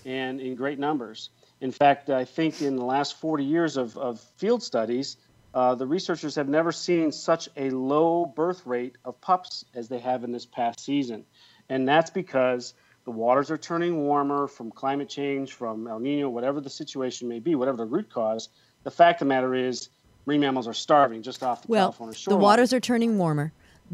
[0.05, 1.29] and in great numbers.
[1.61, 5.15] In fact, I think in the last 40 years of, of field studies,
[5.53, 9.99] uh, the researchers have never seen such a low birth rate of pups as they
[9.99, 11.25] have in this past season.
[11.69, 12.73] And that's because
[13.05, 17.39] the waters are turning warmer from climate change, from El Nino, whatever the situation may
[17.39, 18.49] be, whatever the root cause.
[18.83, 19.89] The fact of the matter is,
[20.25, 22.33] marine mammals are starving just off the Well, California shore.
[22.33, 23.51] the waters are turning warmer,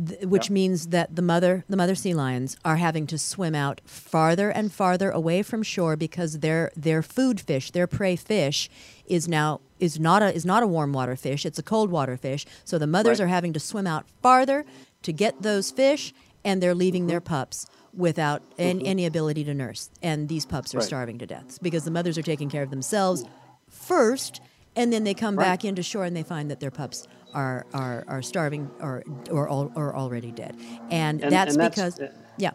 [0.07, 0.53] th- which Yeah.
[0.53, 4.71] means that the mother the mother sea lions are having to swim out farther and
[4.71, 8.69] farther away from shore because their their food fish, their prey fish,
[9.07, 11.45] is now is not a is not a warm water fish.
[11.45, 12.45] It's a cold water fish.
[12.65, 13.25] So the mothers Right.
[13.25, 14.65] are having to swim out farther
[15.03, 16.13] to get those fish,
[16.43, 17.33] and they're leaving their Mm-hmm.
[17.33, 17.65] pups
[17.95, 19.89] without an, any ability to nurse.
[20.03, 20.85] And these pups are Right.
[20.87, 23.23] starving to death because the mothers are taking care of themselves
[23.67, 24.41] first,
[24.75, 25.45] and then they come Right.
[25.45, 29.47] back into shore and they find that their pups are are, are starving or or
[29.49, 30.55] or already dead.
[30.89, 32.51] And, And- that's and that's- because uh, yeah.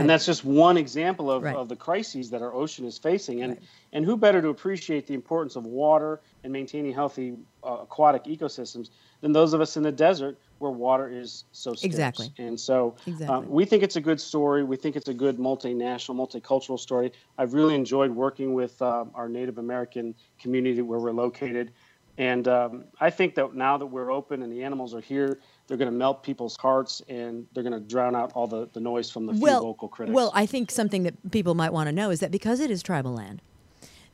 [0.00, 1.54] And that's just one example of, Right.
[1.54, 3.42] of the crises that our ocean is facing.
[3.42, 3.62] And, Right.
[3.92, 8.88] and who better to appreciate the importance of water and maintaining healthy uh, aquatic ecosystems
[9.20, 11.84] than those of us in the desert where water is so scarce.
[11.84, 12.32] Exactly.
[12.38, 13.36] And so Exactly.
[13.36, 14.64] uh, we think it's a good story.
[14.64, 17.12] We think it's a good multinational, multicultural story.
[17.36, 21.72] I've really enjoyed working with uh, our Native American community where we're located.
[22.18, 25.40] And um, I think that now that we're open and the animals are here,
[25.72, 28.80] they're going to melt people's hearts and they're going to drown out all the, the
[28.80, 30.14] noise from the few well, vocal critics.
[30.14, 32.82] well, I think something that people might want to know is that because it is
[32.82, 33.40] tribal land,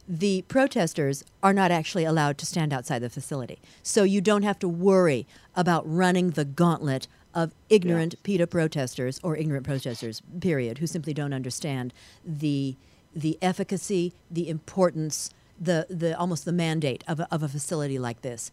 [0.06, 3.58] the protesters are not actually allowed to stand outside the facility.
[3.82, 9.36] So you don't have to worry about running the gauntlet of ignorant PETA protesters or
[9.36, 11.92] ignorant protesters, period, who simply don't understand
[12.24, 12.76] the
[13.16, 15.30] the efficacy, the importance,
[15.60, 18.52] the the almost the mandate of a, of a facility like this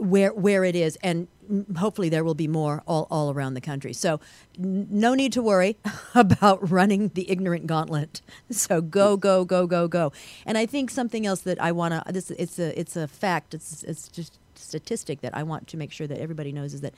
[0.00, 1.28] where where it is, and
[1.76, 3.92] hopefully there will be more all, all around the country.
[3.92, 4.20] So,
[4.58, 5.76] n- no need to worry
[6.14, 8.22] about running the ignorant gauntlet.
[8.50, 10.12] So go go go go go.
[10.44, 13.54] And I think something else that I want to this it's a it's a fact.
[13.54, 16.94] It's it's just statistic that I want to make sure that everybody knows is that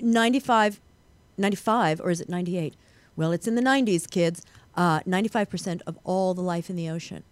[0.00, 0.80] 95,
[1.36, 2.74] 95 or is it 98?
[3.16, 4.42] Well, it's in the 90s, kids.
[4.74, 7.24] Uh, 95% of all the life in the ocean,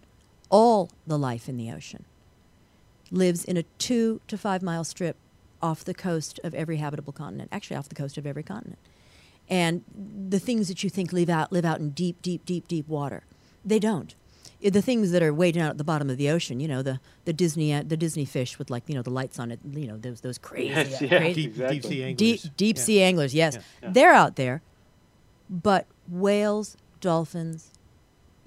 [0.49, 2.03] all the life in the ocean,
[3.11, 5.17] lives in a two to five mile strip
[5.61, 8.77] off the coast of every habitable continent, actually off the coast of every continent.
[9.49, 9.83] And
[10.29, 13.23] the things that you think live out live out in deep, deep, deep, deep water,
[13.63, 14.13] they don't.
[14.61, 16.99] The things that are way down at the bottom of the ocean, you know, the,
[17.25, 19.87] the Disney uh, the Disney fish with like you know the lights on it, you
[19.87, 21.17] know those those crazy, Yes, uh, yeah.
[21.19, 21.79] crazy Deep, Exactly.
[21.79, 22.17] deep sea anglers.
[22.17, 22.83] deep deep Yeah.
[22.83, 23.89] sea anglers yes Yeah, yeah.
[23.93, 24.61] they're out there
[25.49, 27.71] but whales dolphins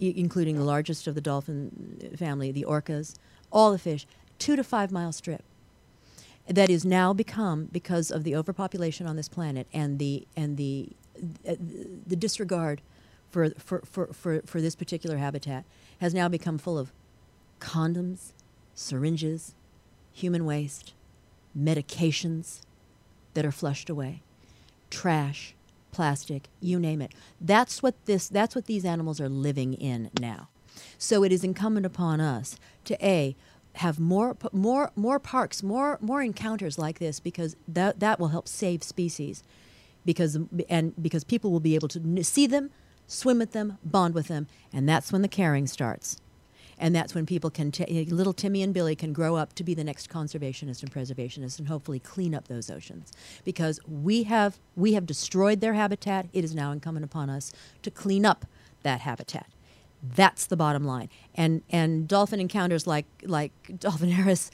[0.02, 3.14] i- including the largest of the dolphin family the orcas
[3.52, 4.06] all the fish
[4.40, 5.44] two to five mile strip
[6.48, 10.88] that is now become because of the overpopulation on this planet and the and the
[11.46, 11.54] uh,
[12.06, 12.80] the disregard
[13.30, 15.64] for, for, for, for, for this particular habitat
[16.00, 16.92] has now become full of
[17.60, 18.32] condoms,
[18.74, 19.54] syringes,
[20.12, 20.94] human waste,
[21.56, 22.60] medications
[23.34, 24.22] that are flushed away,
[24.90, 25.54] trash,
[25.92, 27.12] plastic, you name it.
[27.40, 30.48] That's what this that's what these animals are living in now.
[30.98, 33.36] So it is incumbent upon us to a
[33.76, 38.48] have more more more parks, more more encounters like this because that that will help
[38.48, 39.42] save species
[40.04, 42.70] because and because people will be able to see them,
[43.06, 46.16] swim with them, bond with them, and that's when the caring starts.
[46.82, 49.62] And that's when people can, t- eh, little Timmy and Billy can grow up to
[49.62, 53.12] be the next conservationist and preservationist, and hopefully clean up those oceans.
[53.44, 56.28] Because we have we have destroyed their habitat.
[56.32, 57.52] It is now incumbent upon us
[57.82, 58.46] to clean up
[58.82, 59.46] that habitat.
[60.02, 61.08] That's the bottom line.
[61.34, 64.50] And and dolphin encounters like like Dolphinaris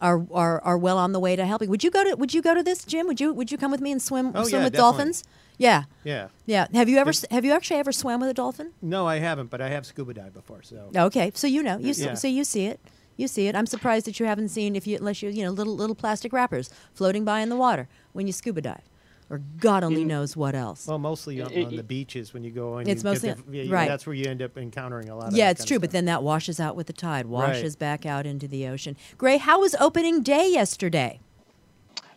[0.00, 1.68] are, are are well on the way to helping.
[1.68, 3.06] Would you go to Would you go to this, Jim?
[3.06, 4.78] Would you Would you come with me and swim Oh, swim yeah, with definitely.
[4.78, 5.24] dolphins?
[5.58, 6.28] Yeah, Yeah.
[6.46, 6.66] yeah.
[6.72, 8.72] Have you ever Have you actually ever swam with a dolphin?
[8.80, 10.62] No, I haven't, but I have scuba dived before.
[10.62, 12.14] So Okay, so you know, you Yeah.
[12.14, 12.80] so you see it,
[13.18, 13.54] you see it.
[13.54, 16.32] I'm surprised that you haven't seen if you unless you you know little little plastic
[16.32, 18.88] wrappers floating by in the water when you scuba dive,
[19.30, 20.86] or God only In- knows what else.
[20.88, 23.22] well, mostly on, It- on the it- beaches when you go and It's you get
[23.24, 23.88] mostly- the- yeah, right.
[23.88, 25.28] That's where you end up encountering a lot.
[25.28, 27.78] of yeah, it's true, of but then that washes out with the tide, washes Right.
[27.78, 28.96] back out into the ocean.
[29.16, 31.20] Grey, how was opening day yesterday?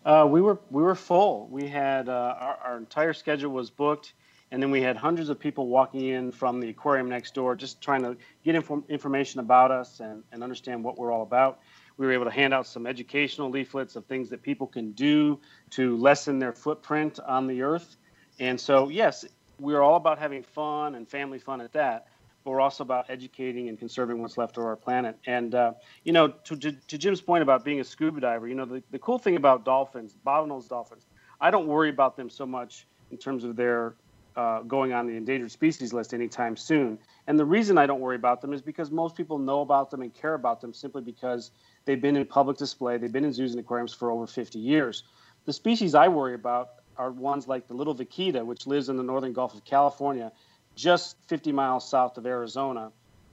[0.06, 1.48] Uh, we were we were full.
[1.50, 4.14] We had uh, our, our entire schedule was booked,
[4.52, 7.80] and then we had hundreds of people walking in from the aquarium next door, just
[7.80, 11.60] trying to get inform- information about us and, and understand what we're all about.
[11.98, 15.40] We were able to hand out some educational leaflets of things that people can do
[15.72, 17.98] to lessen their footprint on the earth.
[18.40, 19.26] And so, yes,
[19.60, 22.08] we're all about having fun and family fun at that,
[22.44, 25.18] but we're also about educating and conserving what's left of our planet.
[25.28, 25.74] And, uh,
[26.04, 28.84] you know, to, to, to Jim's point about being a scuba diver, you know, the,
[28.92, 31.06] the cool thing about dolphins, bottlenose dolphins,
[31.40, 33.96] I don't worry about them so much in terms of their
[34.36, 36.98] uh, going on the endangered species list anytime soon.
[37.28, 40.02] And the reason I don't worry about them is because most people know about them
[40.02, 41.52] and care about them simply because
[41.86, 45.04] they've been in public display, they've been in zoos and aquariums for over 50 years.
[45.46, 49.04] The species I worry about are ones like the little vaquita, which lives in the
[49.04, 50.32] northern Gulf of California,
[50.76, 52.92] just 50 miles south of Arizona.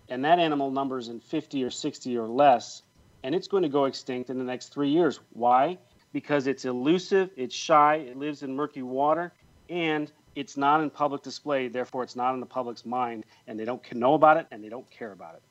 [0.08, 2.82] And that animal numbers in 50 or 60 or less,
[3.22, 5.20] and it's going to go extinct in the next three years.
[5.32, 5.78] Why?
[6.12, 9.32] Because it's elusive, it's shy, it lives in murky water,
[9.68, 11.68] and it's not in public display.
[11.68, 14.68] Therefore, it's not in the public's mind, and they don't know about it and they
[14.68, 15.42] don't care about it.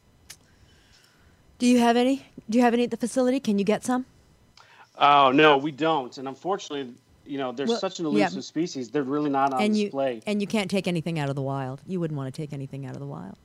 [1.59, 2.25] Do you have any?
[2.49, 3.39] Do you have any at the facility?
[3.39, 4.05] Can you get some?
[4.97, 6.17] Oh no, we don't.
[6.17, 6.93] And unfortunately,
[7.25, 8.23] you know, there's Well, such an yeah.
[8.25, 8.89] elusive species.
[8.89, 10.21] They're really not on and you display.
[10.25, 11.81] and you can't take anything out of the wild.
[11.85, 13.35] You wouldn't want to take anything out of the wild.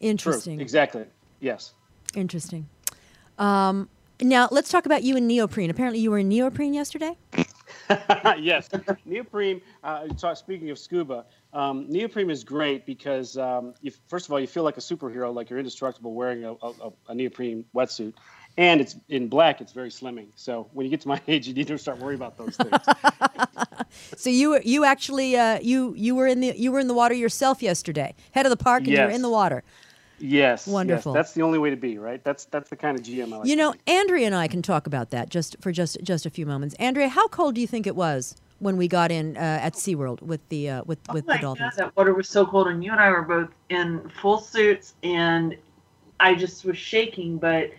[0.00, 0.08] True.
[0.10, 0.60] Interesting.
[0.60, 1.04] Exactly.
[1.40, 1.72] Yes.
[2.14, 2.68] Interesting.
[3.38, 3.88] Um,
[4.20, 5.70] now let's talk about you and neoprene.
[5.70, 7.16] Apparently, you were in neoprene yesterday.
[8.38, 8.68] yes,
[9.04, 9.60] neoprene.
[9.82, 14.40] Uh, talk, speaking of scuba, um, neoprene is great because um, you, first of all,
[14.40, 18.14] you feel like a superhero, like you're indestructible wearing a, a, a, neoprene wetsuit,
[18.56, 19.60] and it's in black.
[19.60, 20.28] It's very slimming.
[20.36, 22.76] So when you get to my age, you need to start worrying about those things.
[24.16, 27.14] so you you actually uh, you you were in the you were in the water
[27.14, 28.98] yourself yesterday, head of the park, and yes.
[28.98, 29.62] you were in the water.
[30.24, 31.12] Yes, wonderful.
[31.12, 32.22] Yes, that's the only way to be, right?
[32.24, 33.46] That's that's the kind of GM I like.
[33.46, 36.46] You know, Andrea and I can talk about that just for just just a few
[36.46, 36.74] moments.
[36.76, 40.22] Andrea, how cold do you think it was when we got in uh, at SeaWorld
[40.22, 41.74] with the uh, with with oh the dolphins?
[41.76, 44.94] God, that water was so cold, and you and I were both in full suits,
[45.02, 45.58] and
[46.20, 47.36] I just was shaking.
[47.36, 47.72] But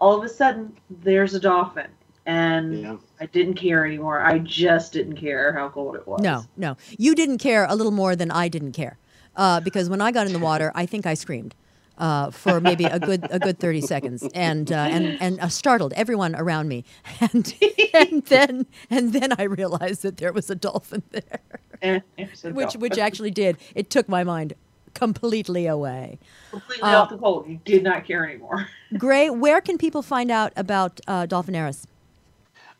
[0.00, 1.88] all of a sudden, there's a dolphin,
[2.26, 2.96] and yeah.
[3.20, 4.20] I didn't care anymore.
[4.20, 6.20] I just didn't care how cold it was.
[6.20, 8.98] No, no, you didn't care a little more than I didn't care,
[9.36, 11.54] uh, because when I got in the water, I think I screamed
[11.98, 15.92] uh, for maybe a good a good thirty seconds, and uh, and and uh, startled
[15.94, 16.84] everyone around me,
[17.20, 17.54] and
[17.94, 22.02] and then and then I realized that there was a dolphin there,
[22.44, 24.54] which which actually did it took my mind
[24.94, 26.18] completely away.
[26.50, 27.44] Completely off the pole.
[27.46, 28.68] You did not care anymore.
[28.98, 31.86] Grey, where can people find out about uh, Dolphinaris?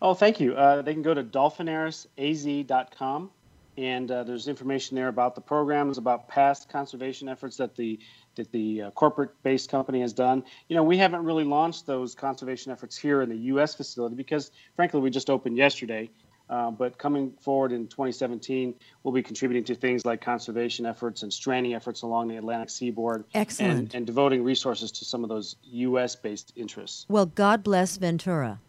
[0.01, 0.55] Oh, thank you.
[0.55, 3.31] Uh, they can go to dolphinariság.com,
[3.79, 8.01] and uh, there's information there about the programs, about past conservation efforts that the
[8.37, 10.45] that the uh, corporate-based company has done.
[10.69, 13.75] You know, we haven't really launched those conservation efforts here in the U.S.
[13.75, 16.11] facility because, frankly, we just opened yesterday.
[16.51, 21.33] Uh, but coming forward in 2017, we'll be contributing to things like conservation efforts and
[21.33, 23.25] stranding efforts along the Atlantic seaboard.
[23.35, 23.79] Excellent.
[23.79, 27.07] And, and devoting resources to some of those U.S.-based interests.
[27.09, 28.61] Well, God bless Ventura.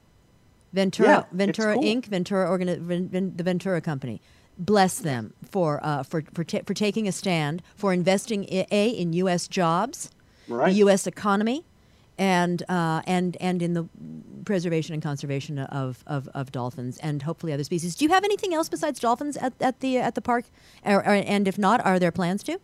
[0.71, 1.83] Ventura, Yeah, Ventura cool.
[1.83, 4.21] Inc., Ventura Organi- Ven- Ven- the Ventura Company.
[4.57, 8.89] Bless them for uh, for for, ta- for taking a stand for investing i- a
[8.89, 9.47] in U.S.
[9.47, 10.11] jobs,
[10.47, 10.69] Right.
[10.71, 11.07] the U.S.
[11.07, 11.65] economy,
[12.19, 13.85] and uh, and and in the
[14.45, 17.95] preservation and conservation of, of, of dolphins and hopefully other species.
[17.95, 20.45] Do you have anything else besides dolphins at, at the at the park?
[20.85, 22.59] Or, or- and if not, are there plans to?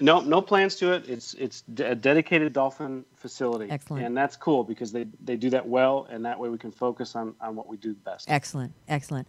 [0.00, 1.08] No, no plans to it.
[1.08, 3.70] It's it's a dedicated dolphin facility.
[3.70, 4.04] Excellent.
[4.04, 7.16] And that's cool because they, they do that well, and that way we can focus
[7.16, 8.30] on, on what we do best.
[8.30, 9.26] Excellent, excellent.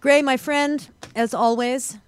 [0.00, 1.98] Grey, my friend, as always,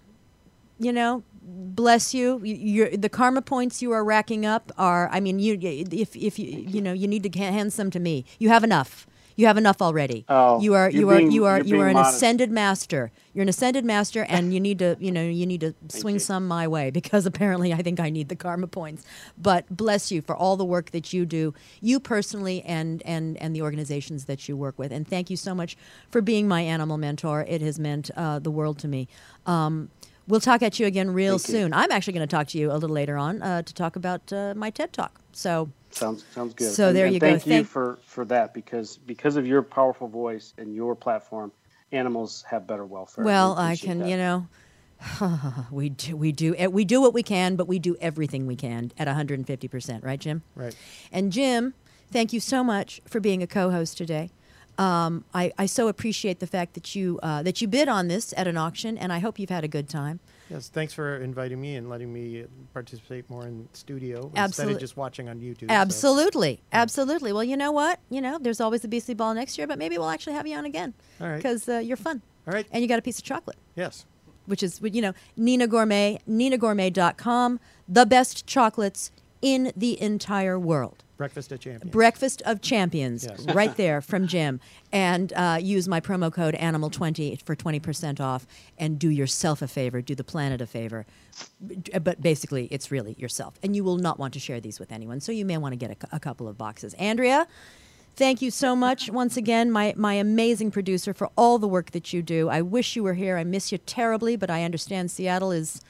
[0.78, 2.40] you know, bless you.
[2.44, 6.38] You- You're, the karma points you are racking up are, I mean, you if if
[6.38, 8.24] you you know you need to hand some to me.
[8.38, 9.06] You have enough.
[9.40, 10.26] You have enough already.
[10.28, 12.16] Oh, you are you are you are you are an modest.
[12.16, 13.10] ascended master.
[13.32, 16.18] You're an ascended master, and you need to you know you need to swing you.
[16.18, 19.02] some my way because apparently I think I need the karma points.
[19.38, 23.56] But bless you for all the work that you do, you personally, and and and
[23.56, 24.92] the organizations that you work with.
[24.92, 25.74] And thank you so much
[26.10, 27.46] for being my animal mentor.
[27.48, 29.08] It has meant uh, the world to me.
[29.46, 29.88] Um,
[30.30, 31.54] we'll talk at you again real Thank you.
[31.62, 31.74] soon.
[31.74, 34.32] I'm actually going to talk to you a little later on uh, to talk about
[34.32, 35.20] uh, my TED talk.
[35.32, 36.72] So Sounds sounds good.
[36.72, 37.30] So And- there and you go.
[37.30, 41.50] Thank you for, for that because because of your powerful voice and your platform,
[41.92, 43.24] animals have better welfare.
[43.24, 44.08] Well, We I can, that.
[44.08, 44.46] you know,
[45.72, 48.54] we do, we do eh, we do what we can, but we do everything we
[48.56, 50.42] can at 150 percent, right, Jim?
[50.54, 50.76] Right.
[51.10, 51.74] And Jim,
[52.12, 54.30] thank you so much for being a co-host today.
[54.78, 58.32] Um, I, I so appreciate the fact that you uh, that you bid on this
[58.36, 60.20] at an auction, and I hope you've had a good time.
[60.48, 64.96] Yes, thanks for inviting me and letting me participate more in studio instead of just
[64.96, 65.68] watching on YouTube.
[65.68, 67.32] so- Absolutely, absolutely.
[67.32, 68.00] Well, you know what?
[68.10, 70.56] You know, there's always the Beastly Ball next year, but maybe we'll actually have you
[70.56, 71.36] on again All right.
[71.36, 72.22] because uh, you're fun.
[72.48, 72.66] All right.
[72.72, 73.58] And you got a piece of chocolate.
[73.76, 74.06] Yes.
[74.46, 79.10] which is you know Hnina Gourmet, HninaGourmet.com, the best chocolates
[79.42, 81.04] in the entire world.
[81.20, 81.92] Breakfast at Champions.
[81.92, 83.44] Breakfast of Champions, Yes.
[83.54, 84.58] right there from Jim.
[84.90, 88.46] And uh, use my promo code Animal20 for 20% off
[88.78, 91.04] and do yourself a favor, do the planet a favor.
[92.00, 93.58] But basically, it's really yourself.
[93.62, 95.76] And you will not want to share these with anyone, so you may want to
[95.76, 96.94] get a, a couple of boxes.
[96.94, 97.46] Andrea,
[98.16, 102.14] thank you so much once again, my, my amazing producer, for all the work that
[102.14, 102.48] you do.
[102.48, 103.36] I wish you were here.
[103.36, 105.82] I miss you terribly, but I understand Seattle is.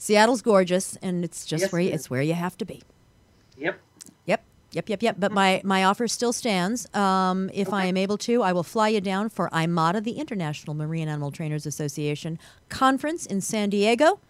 [0.00, 2.00] Seattle's gorgeous, and it's just Yes, where you, it is.
[2.02, 2.84] it's where you have to be.
[3.56, 3.80] Yep.
[4.72, 5.16] Yep, yep, yep.
[5.18, 6.94] But my, my offer still stands.
[6.94, 10.74] Um, if I am able to, I will fly you down for IMATA, the International
[10.74, 12.38] Marine Animal Trainers Association
[12.68, 14.20] conference in San Diego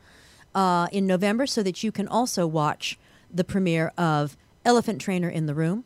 [0.55, 2.99] uh, in November, so that you can also watch
[3.35, 5.85] the premiere of Elephant Trainer in the Room,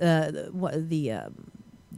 [0.00, 1.28] uh, the the, uh,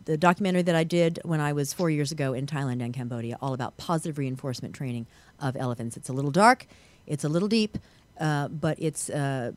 [0.05, 3.37] the documentary that I did when I was four years ago in Thailand and Cambodia,
[3.43, 5.07] all about positive reinforcement training
[5.41, 5.97] of elephants.
[5.97, 6.67] It's a little dark,
[7.07, 7.77] it's a little deep,
[8.21, 9.53] uh, but it's uh,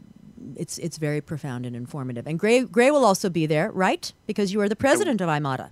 [0.56, 2.28] it's it's very profound and informative.
[2.28, 4.12] And Grey Grey will also be there, right?
[4.28, 5.70] Because you are the president of IMATA.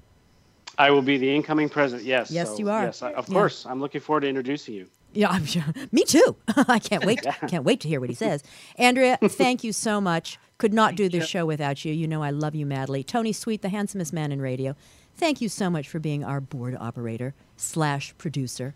[0.78, 2.08] I will be the incoming president.
[2.08, 2.32] Yes.
[2.32, 2.86] Yes, so, you are.
[2.86, 3.34] Yes, I, of Yeah.
[3.34, 3.66] course.
[3.66, 4.88] I'm looking forward to introducing you.
[5.14, 5.64] Yeah, I'm sure.
[5.92, 6.36] Me too.
[6.68, 7.22] I can't wait.
[7.48, 8.44] Can't wait to hear what he says.
[8.78, 10.38] Andrea, thank you so much.
[10.60, 11.92] Could not do this show without you.
[11.94, 13.04] You know I love you madly.
[13.04, 14.76] Tony Sweet, the handsomest man in radio.
[15.18, 18.74] thank you so much for being our board operator slash producer.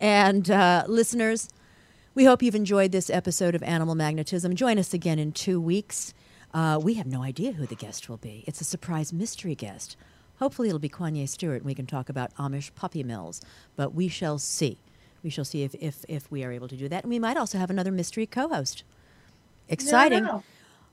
[0.00, 1.48] And uh, listeners,
[2.14, 4.54] we hope you've enjoyed this episode of Animal Magnetism.
[4.54, 6.14] Join us again in two weeks.
[6.52, 8.44] Uh, we have no idea who the guest will be.
[8.46, 9.96] It's a surprise mystery guest.
[10.38, 13.40] Hopefully, it'll be Kanye Stewart and we can talk about Amish puppy mills,
[13.74, 14.78] but we shall see.
[15.24, 17.02] We shall see if, if, if we are able to do that.
[17.02, 18.84] And we might also have another mystery co host.
[19.68, 20.22] Exciting.
[20.24, 20.44] know.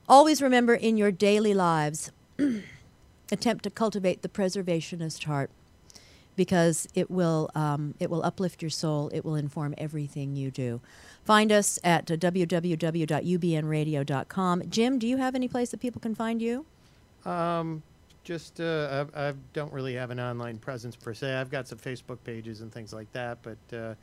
[0.08, 2.10] Always remember in your daily lives,
[3.32, 5.50] attempt to cultivate the preservationist heart
[6.36, 9.10] because it will um, it will uplift your soul.
[9.12, 10.80] It will inform everything you do.
[11.24, 14.62] Find us at www.ubnradio.com.
[14.68, 16.64] Jim, do you have any place that people can find you?
[17.24, 17.82] Um,
[18.24, 21.34] just uh, I, I don't really have an online presence per se.
[21.34, 23.94] I've got some Facebook pages and things like that, but uh,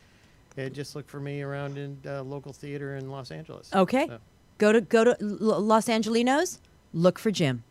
[0.58, 3.70] yeah, just look for me around in uh, local theater in Los Angeles.
[3.74, 4.08] Okay.
[4.08, 4.18] So,
[4.58, 6.60] Go to go to L- Los Angelinos.
[6.94, 7.64] Look for Jim.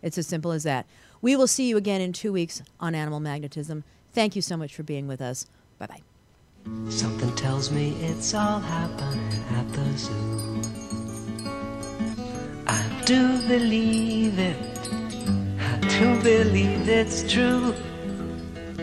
[0.00, 0.86] It's as simple as that.
[1.22, 3.84] We will see you again in two weeks on Animal Magnetism.
[4.12, 5.46] Thank you so much for being with us.
[5.78, 6.02] Bye bye.
[6.90, 10.60] Something tells me it's all happening at the zoo.
[12.66, 14.56] I do believe it.
[15.60, 17.72] I do believe it's true.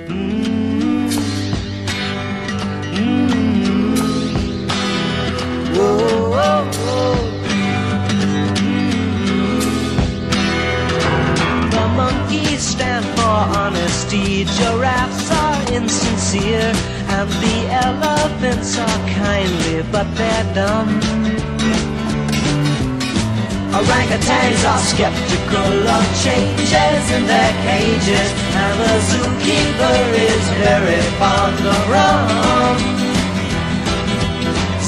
[0.08, 1.12] Mm.
[2.96, 4.00] Mm.
[5.76, 7.29] Whoa, whoa, whoa.
[12.60, 16.74] Stand for honesty, giraffes are insincere,
[17.16, 17.58] and the
[17.88, 20.90] elephants are kindly, but they're dumb.
[23.72, 28.30] Orangutans are skeptical of changes in their cages,
[28.64, 32.78] and the zookeeper is very fond of rum.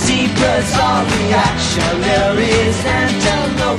[0.02, 3.72] Zebras are reactionaries and tell no